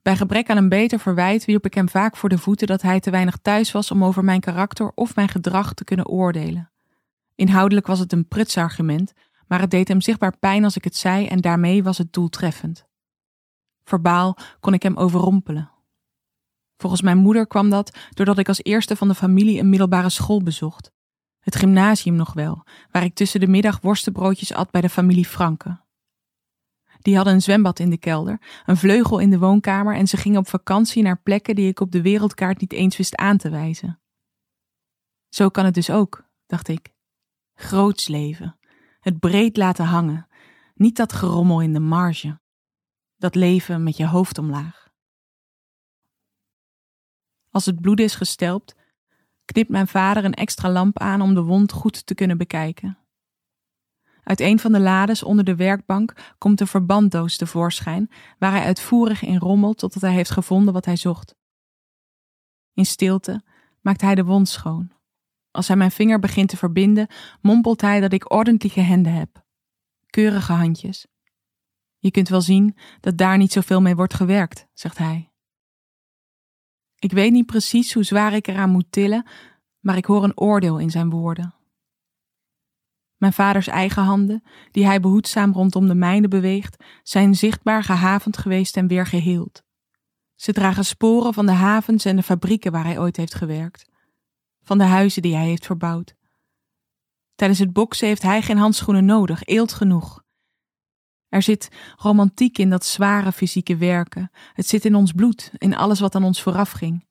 Bij 0.03 0.17
gebrek 0.17 0.51
aan 0.51 0.57
een 0.57 0.69
beter 0.69 0.99
verwijt 0.99 1.45
wierp 1.45 1.67
ik 1.67 1.75
hem 1.75 1.89
vaak 1.89 2.17
voor 2.17 2.29
de 2.29 2.39
voeten 2.39 2.67
dat 2.67 2.83
hij 2.83 3.01
te 3.01 3.11
weinig 3.11 3.37
thuis 3.37 3.73
was 3.73 3.91
om 3.91 4.05
over 4.05 4.25
mijn 4.25 4.41
karakter 4.41 4.93
of 4.95 5.15
mijn 5.15 5.29
gedrag 5.29 5.75
te 5.75 5.85
kunnen 5.85 6.09
oordelen. 6.09 6.71
Inhoudelijk 7.35 7.87
was 7.87 7.99
het 7.99 8.13
een 8.13 8.29
prutsargument, 8.29 9.13
maar 9.47 9.61
het 9.61 9.71
deed 9.71 9.89
hem 9.89 10.01
zichtbaar 10.01 10.39
pijn 10.39 10.65
als 10.65 10.77
ik 10.77 10.85
het 10.85 10.97
zei 10.97 11.27
en 11.27 11.41
daarmee 11.41 11.83
was 11.83 11.99
het 11.99 12.13
doeltreffend. 12.13 12.93
Verbaal 13.85 14.37
kon 14.61 14.75
ik 14.75 14.83
hem 14.83 14.97
overrompelen. 14.97 15.71
Volgens 16.77 17.03
mijn 17.03 17.19
moeder 17.19 17.47
kwam 17.47 17.71
dat 17.71 17.97
doordat 18.11 18.39
ik 18.39 18.49
als 18.49 18.63
eerste 18.63 18.97
van 18.97 19.09
de 19.09 19.15
familie 19.15 19.59
een 19.59 19.69
middelbare 19.69 20.11
school 20.11 20.43
bezocht. 20.43 20.93
Het 21.41 21.57
gymnasium 21.57 22.15
nog 22.15 22.33
wel, 22.33 22.65
waar 22.91 23.05
ik 23.05 23.15
tussen 23.15 23.41
de 23.41 23.47
middag 23.47 23.81
worstenbroodjes 23.81 24.53
at 24.53 24.71
bij 24.71 24.81
de 24.81 24.89
familie 24.89 25.25
Franke. 25.25 25.83
Die 26.99 27.17
hadden 27.17 27.35
een 27.35 27.43
zwembad 27.43 27.79
in 27.79 27.91
de 27.91 27.99
kelder, 27.99 28.63
een 28.67 28.77
vleugel 28.77 29.19
in 29.19 29.31
de 29.31 29.39
woonkamer 29.39 29.95
en 29.97 30.07
ze 30.07 30.17
gingen 30.17 30.39
op 30.39 30.49
vakantie 30.49 31.03
naar 31.03 31.21
plekken 31.23 31.55
die 31.55 31.69
ik 31.69 31.81
op 31.81 31.93
de 31.93 32.03
wereldkaart 32.03 32.61
niet 32.61 32.73
eens 32.73 32.97
wist 32.97 33.17
aan 33.17 33.37
te 33.37 33.51
wijzen. 33.51 34.01
Zo 35.29 35.49
kan 35.49 35.65
het 35.65 35.75
dus 35.75 35.91
ook, 35.91 36.29
dacht 36.47 36.69
ik. 36.69 36.93
Groots 37.55 38.09
leven, 38.09 38.59
het 39.01 39.19
breed 39.19 39.57
laten 39.57 39.85
hangen, 39.85 40.27
niet 40.75 40.97
dat 40.97 41.13
gerommel 41.13 41.61
in 41.61 41.73
de 41.73 41.81
marge 41.81 42.41
dat 43.25 43.35
leven 43.35 43.83
met 43.83 43.97
je 43.97 44.07
hoofd 44.07 44.39
omlaag. 44.39 44.89
Als 47.51 47.67
het 47.67 47.81
bloed 47.81 48.01
is 48.01 48.15
gestelpt, 48.15 48.75
knipt 49.45 49.69
mijn 49.69 49.87
vader 49.87 50.25
een 50.25 50.35
extra 50.35 50.71
lamp 50.71 50.99
aan 50.99 51.21
om 51.21 51.35
de 51.35 51.43
wond 51.43 51.73
goed 51.73 52.07
te 52.07 52.15
kunnen 52.15 52.39
bekijken. 52.39 52.99
Uit 54.23 54.41
een 54.41 54.59
van 54.59 54.73
de 54.73 54.81
lades 54.81 55.23
onder 55.23 55.45
de 55.45 55.55
werkbank 55.55 56.35
komt 56.39 56.61
een 56.61 56.67
verbanddoos 56.67 57.37
tevoorschijn, 57.37 58.11
waar 58.39 58.51
hij 58.51 58.65
uitvoerig 58.65 59.23
in 59.23 59.39
rommelt 59.39 59.79
totdat 59.79 60.03
hij 60.03 60.13
heeft 60.13 60.31
gevonden 60.31 60.73
wat 60.73 60.85
hij 60.85 60.97
zocht. 60.97 61.35
In 62.73 62.87
stilte 62.87 63.43
maakt 63.81 64.01
hij 64.01 64.15
de 64.15 64.25
wond 64.25 64.49
schoon. 64.49 64.93
Als 65.51 65.69
hij 65.69 65.77
mijn 65.77 65.91
vinger 65.91 66.19
begint 66.19 66.49
te 66.49 66.57
verbinden, 66.57 67.09
mompelt 67.41 67.81
hij 67.81 68.01
dat 68.01 68.13
ik 68.13 68.33
ordentelijke 68.33 68.83
handen 68.83 69.13
heb. 69.13 69.45
Keurige 70.07 70.53
handjes, 70.53 71.07
je 72.05 72.11
kunt 72.11 72.29
wel 72.29 72.41
zien 72.41 72.77
dat 73.01 73.17
daar 73.17 73.37
niet 73.37 73.53
zoveel 73.53 73.81
mee 73.81 73.97
wordt 73.97 74.15
gewerkt, 74.15 74.67
zegt 74.73 74.99
hij. 74.99 75.33
Ik 76.99 77.13
weet 77.13 77.33
niet 77.33 77.47
precies 77.47 77.95
hoe 77.95 78.03
zwaar 78.03 78.33
ik 78.33 78.47
eraan 78.47 78.71
moet 78.71 78.93
tillen, 78.93 79.27
maar 79.81 79.97
ik 79.97 80.05
hoor 80.05 80.25
een 80.25 80.39
oordeel 80.39 80.79
in 80.79 80.91
zijn 80.91 81.11
woorden. 81.11 81.55
Mijn 83.17 83.33
vaders 83.33 83.67
eigen 83.67 84.03
handen, 84.03 84.43
die 84.71 84.87
hij 84.87 85.01
behoedzaam 85.01 85.53
rondom 85.53 85.87
de 85.87 85.95
mijne 85.95 86.29
beweegt, 86.29 86.85
zijn 87.03 87.35
zichtbaar 87.35 87.83
gehavend 87.83 88.37
geweest 88.37 88.77
en 88.77 88.87
weer 88.87 89.07
geheeld. 89.07 89.63
Ze 90.35 90.53
dragen 90.53 90.85
sporen 90.85 91.35
van 91.35 91.47
de 91.47 91.53
havens 91.53 92.05
en 92.05 92.17
de 92.17 92.23
fabrieken 92.23 92.73
waar 92.73 92.85
hij 92.85 92.99
ooit 92.99 93.17
heeft 93.17 93.35
gewerkt, 93.35 93.91
van 94.63 94.79
de 94.79 94.85
huizen 94.85 95.23
die 95.23 95.35
hij 95.35 95.47
heeft 95.47 95.67
verbouwd. 95.67 96.15
Tijdens 97.35 97.61
het 97.61 97.73
boksen 97.73 98.07
heeft 98.07 98.23
hij 98.23 98.43
geen 98.43 98.59
handschoenen 98.59 99.05
nodig, 99.05 99.43
eelt 99.43 99.73
genoeg. 99.73 100.24
Er 101.35 101.43
zit 101.43 101.69
romantiek 101.97 102.59
in 102.59 102.71
dat 102.71 102.85
zware 102.85 103.33
fysieke 103.33 103.77
werken. 103.77 104.31
Het 104.53 104.67
zit 104.67 104.85
in 104.85 104.95
ons 104.95 105.13
bloed, 105.13 105.51
in 105.59 105.77
alles 105.77 106.01
wat 106.01 106.15
aan 106.15 106.25
ons 106.25 106.43
vooraf 106.43 106.71
ging. 106.71 107.07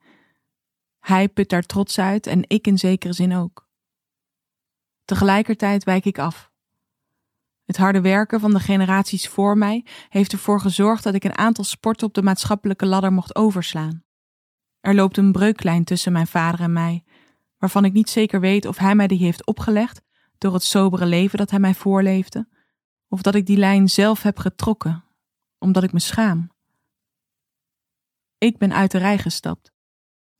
Hij 1.00 1.30
put 1.30 1.50
daar 1.50 1.62
trots 1.66 2.00
uit 2.00 2.28
en 2.28 2.44
ik 2.48 2.68
in 2.68 2.78
zekere 2.78 3.14
zin 3.14 3.36
ook. 3.36 3.68
Tegelijkertijd 5.06 5.84
wijk 5.84 6.06
ik 6.06 6.20
af. 6.20 6.52
Het 7.66 7.78
harde 7.78 8.02
werken 8.02 8.40
van 8.40 8.52
de 8.52 8.60
generaties 8.60 9.28
voor 9.28 9.58
mij 9.58 9.86
heeft 10.10 10.32
ervoor 10.32 10.60
gezorgd 10.60 11.04
dat 11.04 11.14
ik 11.14 11.24
een 11.24 11.38
aantal 11.38 11.64
sporten 11.64 12.08
op 12.08 12.14
de 12.14 12.24
maatschappelijke 12.24 12.86
ladder 12.86 13.14
mocht 13.14 13.36
overslaan. 13.36 14.04
Er 14.80 14.96
loopt 14.96 15.18
een 15.18 15.32
breuklijn 15.32 15.84
tussen 15.84 16.12
mijn 16.12 16.28
vader 16.28 16.60
en 16.60 16.74
mij, 16.74 17.04
waarvan 17.58 17.86
ik 17.86 17.94
niet 17.94 18.10
zeker 18.10 18.40
weet 18.40 18.66
of 18.66 18.78
hij 18.78 18.96
mij 18.96 19.08
die 19.08 19.20
heeft 19.20 19.46
opgelegd 19.46 20.02
door 20.38 20.54
het 20.54 20.64
sobere 20.64 21.06
leven 21.06 21.38
dat 21.38 21.50
hij 21.50 21.60
mij 21.60 21.74
voorleefde, 21.74 22.48
of 23.13 23.21
dat 23.21 23.36
ik 23.36 23.45
die 23.45 23.58
lijn 23.58 23.89
zelf 23.89 24.21
heb 24.23 24.38
getrokken, 24.38 25.04
omdat 25.58 25.84
ik 25.84 25.91
me 25.91 25.99
schaam. 25.99 26.52
Ik 28.38 28.58
ben 28.58 28.73
uit 28.73 28.91
de 28.91 28.97
rij 28.97 29.17
gestapt, 29.17 29.71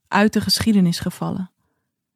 uit 0.07 0.33
de 0.33 0.41
geschiedenis 0.41 0.99
gevallen. 0.99 1.51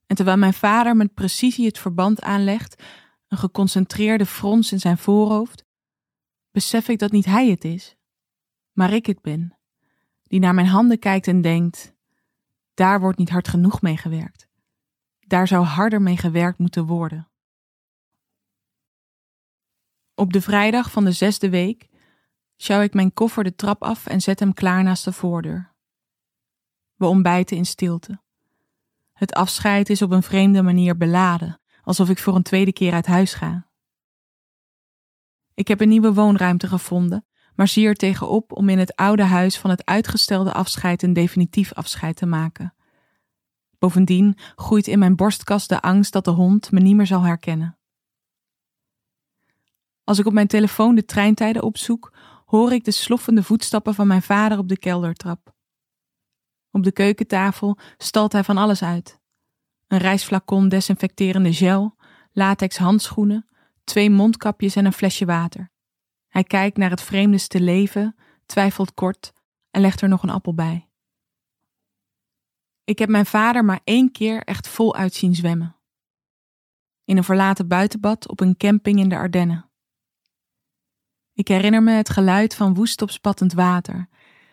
En 0.06 0.16
terwijl 0.16 0.38
mijn 0.38 0.54
vader 0.54 0.96
met 0.96 1.14
precisie 1.14 1.66
het 1.66 1.78
verband 1.80 2.22
aanlegt, 2.22 2.84
een 3.28 3.38
geconcentreerde 3.38 4.26
frons 4.26 4.72
in 4.72 4.80
zijn 4.80 4.98
voorhoofd, 4.98 5.66
besef 6.52 6.88
ik 6.88 7.00
dat 7.00 7.12
niet 7.12 7.26
hij 7.26 7.50
het 7.50 7.64
is, 7.64 7.96
maar 8.72 8.94
ik 8.94 9.06
het 9.06 9.22
ben, 9.22 9.58
die 10.24 10.40
naar 10.40 10.54
mijn 10.54 10.68
handen 10.68 11.00
kijkt 11.00 11.28
en 11.28 11.42
denkt: 11.42 11.94
daar 12.74 13.00
wordt 13.00 13.18
niet 13.18 13.30
hard 13.30 13.48
genoeg 13.48 13.82
mee 13.82 13.98
gewerkt. 13.98 14.48
Daar 15.20 15.48
zou 15.48 15.66
harder 15.66 16.02
mee 16.02 16.18
gewerkt 16.18 16.58
moeten 16.58 16.86
worden. 16.86 17.28
Op 20.20 20.34
de 20.34 20.42
vrijdag 20.42 20.92
van 20.92 21.04
de 21.04 21.12
zesde 21.12 21.50
week 21.50 21.88
sjouw 22.62 22.82
ik 22.82 22.94
mijn 22.94 23.14
koffer 23.14 23.44
de 23.44 23.56
trap 23.56 23.84
af 23.84 24.06
en 24.06 24.22
zet 24.22 24.40
hem 24.40 24.54
klaar 24.54 24.84
naast 24.84 25.04
de 25.04 25.12
voordeur. 25.14 25.76
We 26.96 27.06
ontbijten 27.06 27.58
in 27.58 27.66
stilte. 27.66 28.22
Het 29.14 29.34
afscheid 29.34 29.90
is 29.90 30.02
op 30.02 30.12
een 30.12 30.24
vreemde 30.24 30.62
manier 30.62 30.98
beladen, 30.98 31.60
alsof 31.84 32.10
ik 32.10 32.20
voor 32.20 32.36
een 32.36 32.44
tweede 32.44 32.74
keer 32.74 32.94
uit 32.94 33.06
huis 33.06 33.34
ga. 33.34 33.68
Ik 35.54 35.68
heb 35.68 35.82
een 35.82 35.90
nieuwe 35.90 36.14
woonruimte 36.14 36.68
gevonden, 36.68 37.26
maar 37.56 37.68
zie 37.68 37.88
er 37.88 37.96
tegenop 37.96 38.52
om 38.52 38.70
in 38.70 38.80
het 38.80 38.96
oude 38.96 39.24
huis 39.24 39.58
van 39.58 39.70
het 39.70 39.86
uitgestelde 39.86 40.54
afscheid 40.54 41.04
een 41.04 41.14
definitief 41.14 41.74
afscheid 41.74 42.16
te 42.16 42.26
maken. 42.26 42.74
Bovendien 43.80 44.38
groeit 44.56 44.88
in 44.88 45.00
mijn 45.00 45.16
borstkas 45.16 45.68
de 45.68 45.82
angst 45.82 46.14
dat 46.14 46.26
de 46.26 46.32
hond 46.32 46.72
me 46.72 46.80
niet 46.80 46.96
meer 46.96 47.08
zal 47.08 47.22
herkennen. 47.22 47.78
Als 50.08 50.20
ik 50.20 50.26
op 50.26 50.34
mijn 50.34 50.48
telefoon 50.48 50.96
de 50.96 51.06
treintijden 51.06 51.64
opzoek, 51.64 52.14
hoor 52.46 52.72
ik 52.72 52.84
de 52.84 52.92
sloffende 52.92 53.44
voetstappen 53.44 53.94
van 53.94 54.08
mijn 54.08 54.22
vader 54.22 54.58
op 54.58 54.68
de 54.68 54.78
keldertrap. 54.78 55.56
Op 56.72 56.84
de 56.84 56.92
keukentafel 56.92 57.78
stalt 57.98 58.32
hij 58.32 58.44
van 58.44 58.58
alles 58.58 58.84
uit: 58.84 59.20
een 59.88 59.98
reisflacon 59.98 60.70
desinfecterende 60.70 61.54
gel, 61.54 61.96
latex 62.32 62.78
handschoenen, 62.78 63.48
twee 63.84 64.10
mondkapjes 64.10 64.76
en 64.76 64.86
een 64.86 64.94
flesje 64.94 65.26
water. 65.26 65.72
Hij 66.28 66.44
kijkt 66.44 66.78
naar 66.78 66.90
het 66.90 67.02
vreemdeste 67.02 67.62
leven, 67.62 68.16
twijfelt 68.46 68.94
kort 68.94 69.34
en 69.72 69.82
legt 69.82 70.02
er 70.02 70.10
nog 70.10 70.24
een 70.24 70.30
appel 70.30 70.54
bij. 70.54 70.90
Ik 72.84 73.00
heb 73.00 73.10
mijn 73.10 73.26
vader 73.26 73.66
maar 73.66 73.82
één 73.84 74.12
keer 74.12 74.44
echt 74.44 74.68
voluit 74.68 75.14
zien 75.14 75.36
zwemmen. 75.36 75.76
In 77.04 77.18
een 77.18 77.24
verlaten 77.24 77.68
buitenbad 77.68 78.28
op 78.28 78.40
een 78.40 78.58
camping 78.58 79.00
in 79.00 79.10
de 79.10 79.18
Ardennen. 79.18 79.67
Ik 81.38 81.48
herinner 81.48 81.84
me 81.84 81.92
het 81.92 82.10
geluid 82.10 82.56
van 82.56 82.74
woest 82.74 83.02
opspattend 83.02 83.54
water, 83.54 84.10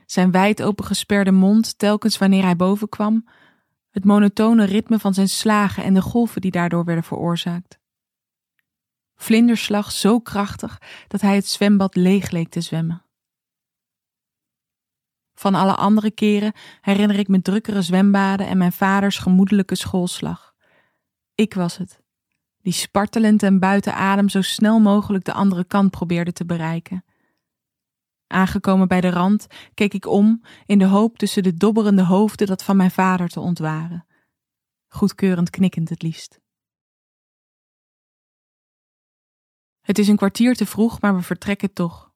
zijn 0.07 0.31
wijd 0.31 0.63
opengesperde 0.63 1.33
mond 1.33 1.79
telkens 1.79 2.19
wanneer 2.19 2.43
hij 2.43 2.57
boven 2.57 2.89
kwam, 2.89 3.29
het 3.91 4.05
monotone 4.05 4.65
ritme 4.65 4.99
van 4.99 5.15
zijn 5.15 5.29
slagen 5.29 5.85
en 5.85 5.95
de 5.95 6.03
golven 6.03 6.41
die 6.41 6.51
daardoor 6.51 6.85
werden 6.85 7.05
veroorzaakt. 7.05 7.79
Vlinderslag 9.15 9.93
zo 9.93 10.21
krachtig 10.21 10.81
dat 11.09 11.21
hij 11.21 11.35
het 11.35 11.47
zwembad 11.47 11.95
leeg 11.95 12.31
leek 12.31 12.49
te 12.49 12.61
zwemmen. 12.61 13.05
Van 15.35 15.55
alle 15.55 15.75
andere 15.75 16.11
keren 16.11 16.53
herinner 16.81 17.19
ik 17.19 17.29
me 17.29 17.43
drukkere 17.43 17.83
zwembaden 17.83 18.47
en 18.47 18.59
mijn 18.59 18.73
vaders 18.73 19.19
gemoedelijke 19.19 19.75
schoolslag. 19.75 20.55
Ik 21.35 21.55
was 21.55 21.77
het, 21.77 22.03
die 22.65 22.73
spartelend 22.73 23.43
en 23.43 23.59
buiten 23.59 23.95
adem 23.95 24.29
zo 24.29 24.43
snel 24.43 24.81
mogelijk 24.81 25.25
de 25.25 25.33
andere 25.33 25.65
kant 25.65 25.91
probeerde 25.91 26.33
te 26.33 26.45
bereiken. 26.45 27.05
Aangekomen 28.27 28.89
bij 28.89 29.01
de 29.01 29.11
rand 29.11 29.47
keek 29.75 29.95
ik 29.95 30.07
om 30.07 30.45
in 30.67 30.79
de 30.79 30.85
hoop 30.85 31.19
tussen 31.19 31.43
de 31.43 31.55
dobberende 31.55 32.05
hoofden 32.05 32.47
dat 32.47 32.63
van 32.63 32.77
mijn 32.77 32.91
vader 32.91 33.29
te 33.29 33.41
ontwaren, 33.41 34.07
goedkeurend 34.89 35.51
knikkend 35.51 35.89
het 35.89 36.03
liefst. 36.03 36.41
Het 39.81 39.99
is 39.99 40.09
een 40.09 40.17
kwartier 40.17 40.55
te 40.55 40.67
vroeg, 40.67 41.01
maar 41.01 41.17
we 41.17 41.23
vertrekken 41.23 41.73
toch. 41.73 42.13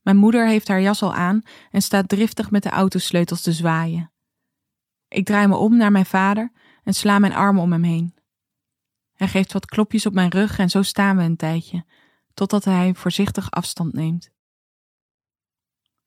Mijn 0.00 0.16
moeder 0.16 0.46
heeft 0.46 0.68
haar 0.68 0.80
jas 0.80 1.02
al 1.02 1.14
aan 1.14 1.42
en 1.70 1.82
staat 1.82 2.08
driftig 2.08 2.50
met 2.50 2.62
de 2.62 2.70
autosleutels 2.70 3.42
te 3.42 3.52
zwaaien. 3.52 4.12
Ik 5.08 5.24
draai 5.24 5.46
me 5.46 5.56
om 5.56 5.76
naar 5.76 5.92
mijn 5.92 6.06
vader 6.06 6.52
en 6.82 6.94
sla 6.94 7.18
mijn 7.18 7.32
armen 7.32 7.62
om 7.62 7.72
hem 7.72 7.82
heen. 7.82 8.20
Hij 9.22 9.30
geeft 9.30 9.52
wat 9.52 9.66
klopjes 9.66 10.06
op 10.06 10.12
mijn 10.12 10.30
rug 10.30 10.58
en 10.58 10.70
zo 10.70 10.82
staan 10.82 11.16
we 11.16 11.22
een 11.22 11.36
tijdje, 11.36 11.84
totdat 12.34 12.64
hij 12.64 12.94
voorzichtig 12.94 13.50
afstand 13.50 13.92
neemt. 13.92 14.30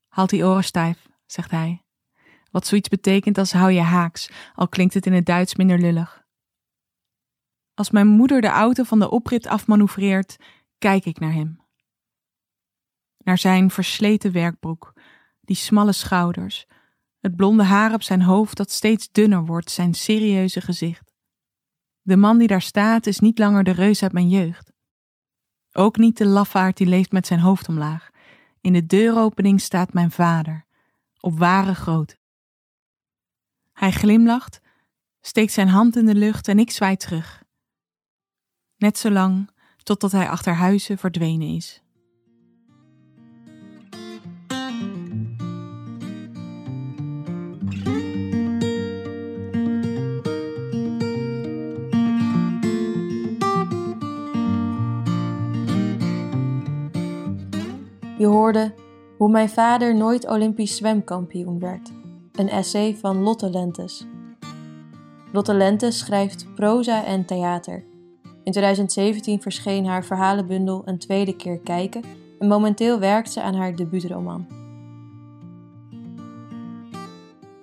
Houd 0.07 0.29
die 0.29 0.45
oren 0.45 0.63
stijf, 0.63 1.07
zegt 1.25 1.51
hij. 1.51 1.83
Wat 2.51 2.67
zoiets 2.67 2.89
betekent 2.89 3.37
als 3.37 3.51
hou 3.51 3.71
je 3.71 3.81
haaks, 3.81 4.29
al 4.55 4.67
klinkt 4.67 4.93
het 4.93 5.05
in 5.05 5.13
het 5.13 5.25
Duits 5.25 5.55
minder 5.55 5.79
lullig. 5.79 6.25
Als 7.73 7.89
mijn 7.89 8.07
moeder 8.07 8.41
de 8.41 8.47
auto 8.47 8.83
van 8.83 8.99
de 8.99 9.09
oprit 9.09 9.47
afmanoeuvreert, 9.47 10.37
kijk 10.77 11.05
ik 11.05 11.19
naar 11.19 11.33
hem. 11.33 11.59
Naar 13.17 13.37
zijn 13.37 13.71
versleten 13.71 14.31
werkbroek, 14.31 14.93
die 15.41 15.55
smalle 15.55 15.93
schouders, 15.93 16.65
het 17.19 17.35
blonde 17.35 17.63
haar 17.63 17.93
op 17.93 18.03
zijn 18.03 18.21
hoofd 18.21 18.57
dat 18.57 18.71
steeds 18.71 19.11
dunner 19.11 19.45
wordt, 19.45 19.71
zijn 19.71 19.93
serieuze 19.93 20.61
gezicht. 20.61 21.04
De 22.05 22.17
man 22.17 22.37
die 22.37 22.47
daar 22.47 22.61
staat 22.61 23.07
is 23.07 23.19
niet 23.19 23.39
langer 23.39 23.63
de 23.63 23.71
reus 23.71 24.03
uit 24.03 24.11
mijn 24.11 24.29
jeugd. 24.29 24.71
Ook 25.71 25.97
niet 25.97 26.17
de 26.17 26.25
lafaard 26.25 26.77
die 26.77 26.87
leeft 26.87 27.11
met 27.11 27.27
zijn 27.27 27.39
hoofd 27.39 27.67
omlaag. 27.67 28.09
In 28.61 28.73
de 28.73 28.85
deuropening 28.85 29.61
staat 29.61 29.93
mijn 29.93 30.11
vader, 30.11 30.65
op 31.19 31.37
ware 31.37 31.75
grootte. 31.75 32.17
Hij 33.73 33.91
glimlacht, 33.91 34.61
steekt 35.21 35.51
zijn 35.51 35.67
hand 35.67 35.95
in 35.95 36.05
de 36.05 36.15
lucht 36.15 36.47
en 36.47 36.59
ik 36.59 36.71
zwaai 36.71 36.95
terug 36.95 37.43
net 38.77 38.97
zo 38.97 39.11
lang 39.11 39.49
totdat 39.83 40.11
hij 40.11 40.29
achter 40.29 40.53
huizen 40.53 40.97
verdwenen 40.97 41.47
is. 41.47 41.81
Je 58.17 58.25
hoorde 58.25 58.73
hoe 59.17 59.29
mijn 59.29 59.49
vader 59.49 59.95
nooit 59.95 60.27
Olympisch 60.27 60.75
zwemkampioen 60.75 61.59
werd. 61.59 61.91
Een 62.31 62.49
essay 62.49 62.95
van 62.95 63.17
Lotte 63.17 63.49
Lentes. 63.49 64.07
Lotte 65.31 65.53
Lentes 65.53 65.97
schrijft 65.97 66.47
proza 66.55 67.05
en 67.05 67.25
theater. 67.25 67.83
In 68.43 68.51
2017 68.51 69.41
verscheen 69.41 69.85
haar 69.85 70.05
verhalenbundel 70.05 70.81
Een 70.85 70.97
tweede 70.97 71.35
keer 71.35 71.59
kijken 71.59 72.03
en 72.39 72.47
momenteel 72.47 72.99
werkt 72.99 73.31
ze 73.31 73.41
aan 73.41 73.55
haar 73.55 73.75
debuutroman. 73.75 74.47